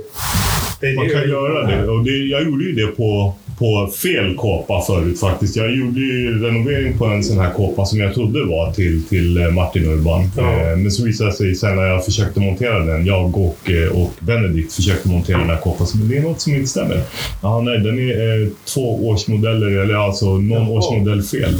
Det, 0.82 0.94
Man 0.96 1.08
det- 1.08 1.14
kan 1.14 1.30
göra 1.30 1.68
det. 1.68 1.90
Och 1.90 2.04
det, 2.04 2.12
jag 2.18 2.44
gjorde 2.46 2.64
ju 2.66 2.72
det 2.74 2.88
på, 2.88 3.36
på 3.58 3.90
fel 4.04 4.36
kåpa 4.36 4.82
förut 4.88 5.20
faktiskt. 5.20 5.56
Jag 5.56 5.76
gjorde 5.76 6.00
ju 6.00 6.44
renovering 6.46 6.98
på 6.98 7.06
en 7.06 7.24
sån 7.24 7.38
här 7.40 7.52
kåpa 7.54 7.86
som 7.86 8.00
jag 8.00 8.14
trodde 8.14 8.44
var 8.46 8.72
till, 8.72 9.04
till 9.04 9.38
eh, 9.38 9.50
Martin 9.52 9.86
Urban. 9.86 10.32
Ja. 10.38 10.52
Eh, 10.72 10.78
Men 10.78 10.92
så 10.92 11.04
visade 11.06 11.30
det 11.30 11.36
sig 11.36 11.56
sen 11.56 11.76
när 11.76 11.84
jag 11.84 12.06
försökte 12.06 12.40
montera 12.40 12.80
den, 12.80 13.06
jag 13.06 13.38
och, 13.38 13.58
och 13.94 14.12
Benedikt 14.20 14.74
försökte 14.74 15.10
montera 15.10 15.38
den 15.38 15.50
här 15.50 15.58
kåpan, 15.58 15.88
så 15.88 15.98
det 15.98 16.18
är 16.18 16.22
något 16.22 16.42
som 16.42 16.54
inte 16.56 16.68
stämmer. 16.68 17.02
Ja, 17.42 17.62
nej, 17.62 17.80
den 17.80 18.00
är 18.00 18.42
eh, 18.44 18.48
två 18.74 19.08
årsmodeller, 19.08 19.68
eller 19.68 19.94
alltså 19.96 20.26
någon 20.26 20.50
Jaha. 20.52 20.70
årsmodell 20.70 21.24
fel. 21.24 21.54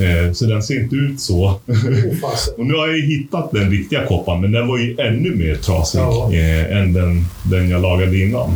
Eh, 0.00 0.32
så 0.32 0.44
den 0.46 0.62
ser 0.62 0.80
inte 0.82 0.96
ut 0.96 1.20
så. 1.20 1.44
Och 2.58 2.66
nu 2.66 2.74
har 2.74 2.86
jag 2.86 2.96
ju 2.98 3.06
hittat 3.06 3.50
den 3.52 3.70
riktiga 3.70 4.06
koppan, 4.06 4.40
men 4.40 4.52
den 4.52 4.68
var 4.68 4.78
ju 4.78 4.96
ännu 4.98 5.34
mer 5.34 5.54
trasig 5.54 5.98
Ja. 6.00 6.30
eh, 6.32 6.76
än 6.76 6.92
den, 6.92 7.24
den 7.50 7.68
jag 7.70 7.82
lagade 7.82 8.18
innan. 8.18 8.50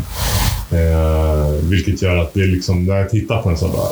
Eh, 0.70 1.50
vilket 1.62 2.02
gör 2.02 2.16
att 2.16 2.34
det 2.34 2.40
är 2.40 2.46
liksom, 2.46 2.84
när 2.84 2.96
jag 2.96 3.10
tittar 3.10 3.42
på 3.42 3.48
den 3.48 3.58
så 3.58 3.68
bara... 3.68 3.88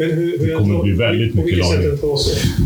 Men 0.00 0.10
hur, 0.10 0.38
hur 0.38 0.46
Det 0.46 0.54
kommer 0.54 0.82
bli 0.82 0.92
väldigt 0.92 1.34
mycket 1.34 1.58
lagring. 1.58 1.98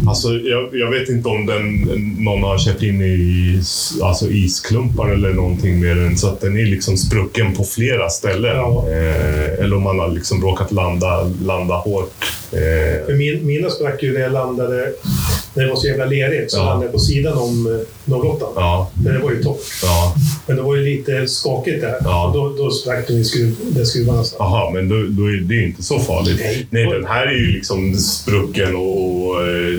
alltså, 0.08 0.28
jag, 0.28 0.68
jag 0.72 0.90
vet 0.90 1.08
inte 1.08 1.28
om 1.28 1.46
den, 1.46 1.74
någon 2.18 2.42
har 2.42 2.58
kört 2.58 2.82
in 2.82 3.02
i 3.02 3.60
alltså 4.02 4.30
isklumpar 4.30 5.08
eller 5.08 5.32
någonting 5.32 5.80
med 5.80 5.96
den, 5.96 6.18
så 6.18 6.28
att 6.28 6.40
den 6.40 6.58
är 6.58 6.66
liksom 6.66 6.96
sprucken 6.96 7.54
på 7.54 7.64
flera 7.64 8.08
ställen. 8.08 8.56
Ja. 8.56 8.88
Eh, 8.90 9.64
eller 9.64 9.76
om 9.76 9.82
man 9.82 9.98
har 9.98 10.08
liksom 10.08 10.42
råkat 10.42 10.72
landa, 10.72 11.30
landa 11.42 11.74
hårt. 11.74 12.14
Eh, 12.52 13.14
min, 13.14 13.46
mina 13.46 13.70
sprack 13.70 14.02
ju 14.02 14.12
när 14.12 14.20
jag 14.20 14.32
landade, 14.32 14.92
när 15.54 15.64
det 15.64 15.70
var 15.70 15.76
så 15.76 15.86
jävla 15.86 16.04
lerigt, 16.04 16.50
så 16.50 16.58
Ja. 16.58 16.64
landade 16.64 16.84
jag 16.84 16.92
på 16.92 16.98
sidan 16.98 17.38
om 17.38 17.84
eh, 18.06 18.14
08. 18.14 18.46
ja, 18.56 18.90
Men 19.04 19.12
det 19.14 19.18
var 19.18 19.30
ju 19.30 19.42
torrt. 19.42 19.58
ja. 19.82 20.14
Men 20.46 20.56
det 20.56 20.62
var 20.62 20.76
ju 20.76 20.82
lite 20.84 21.26
skakigt 21.26 21.80
där. 21.80 21.96
Ja. 22.04 22.30
Då, 22.34 22.48
då 22.58 22.70
sprack 22.70 23.06
den 23.06 23.16
i 23.16 23.24
skruv, 23.24 23.56
den 23.60 23.86
skruvarna. 23.86 24.22
Jaha, 24.38 24.70
men 24.70 24.88
då, 24.88 24.94
då 24.94 25.26
är 25.30 25.36
det 25.40 25.62
inte 25.64 25.82
så 25.82 25.98
farligt. 25.98 26.40
Nej. 26.44 26.66
Nej, 26.70 26.86
den 26.86 27.06
här 27.06 27.26
är 27.26 27.32
ju 27.32 27.46
liksom 27.52 27.94
sprucken 27.94 28.76
och, 28.76 29.26
och 29.26 29.40
eh, 29.42 29.78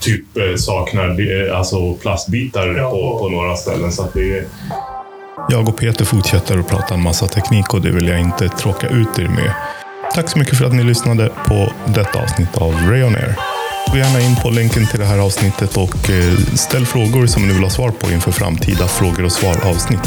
typ 0.00 0.36
eh, 0.36 0.56
saknar 0.56 1.50
alltså 1.54 1.94
plastbitar 1.94 2.74
Ja. 2.78 2.90
på, 2.90 3.18
på 3.18 3.28
några 3.28 3.56
ställen. 3.56 3.92
Så 3.92 4.02
att 4.02 4.14
det 4.14 4.38
är... 4.38 4.44
Jag 5.50 5.68
och 5.68 5.76
Peter 5.76 6.04
fortsätter 6.04 6.58
att 6.58 6.68
prata 6.68 6.94
en 6.94 7.02
massa 7.02 7.26
teknik 7.26 7.74
och 7.74 7.80
det 7.82 7.90
vill 7.90 8.08
jag 8.08 8.20
inte 8.20 8.48
tråka 8.48 8.88
ut 8.88 9.18
er 9.18 9.28
med. 9.28 9.52
Tack 10.14 10.30
så 10.30 10.38
mycket 10.38 10.58
för 10.58 10.64
att 10.64 10.74
ni 10.74 10.82
lyssnade 10.84 11.30
på 11.46 11.72
detta 11.86 12.22
avsnitt 12.22 12.56
av 12.56 12.72
Rayon 12.72 13.14
Air. 13.16 13.34
Gå 13.92 13.96
gärna 13.96 14.20
in 14.20 14.36
på 14.36 14.50
länken 14.50 14.86
till 14.86 14.98
det 14.98 15.06
här 15.06 15.18
avsnittet 15.18 15.76
och 15.76 16.10
eh, 16.10 16.38
ställ 16.54 16.86
frågor 16.86 17.26
som 17.26 17.48
ni 17.48 17.52
vill 17.52 17.62
ha 17.62 17.70
svar 17.70 17.90
på 17.90 18.10
inför 18.10 18.30
framtida 18.30 18.88
frågor 18.88 19.24
och 19.24 19.32
svar 19.32 19.56
avsnitt. 19.64 20.00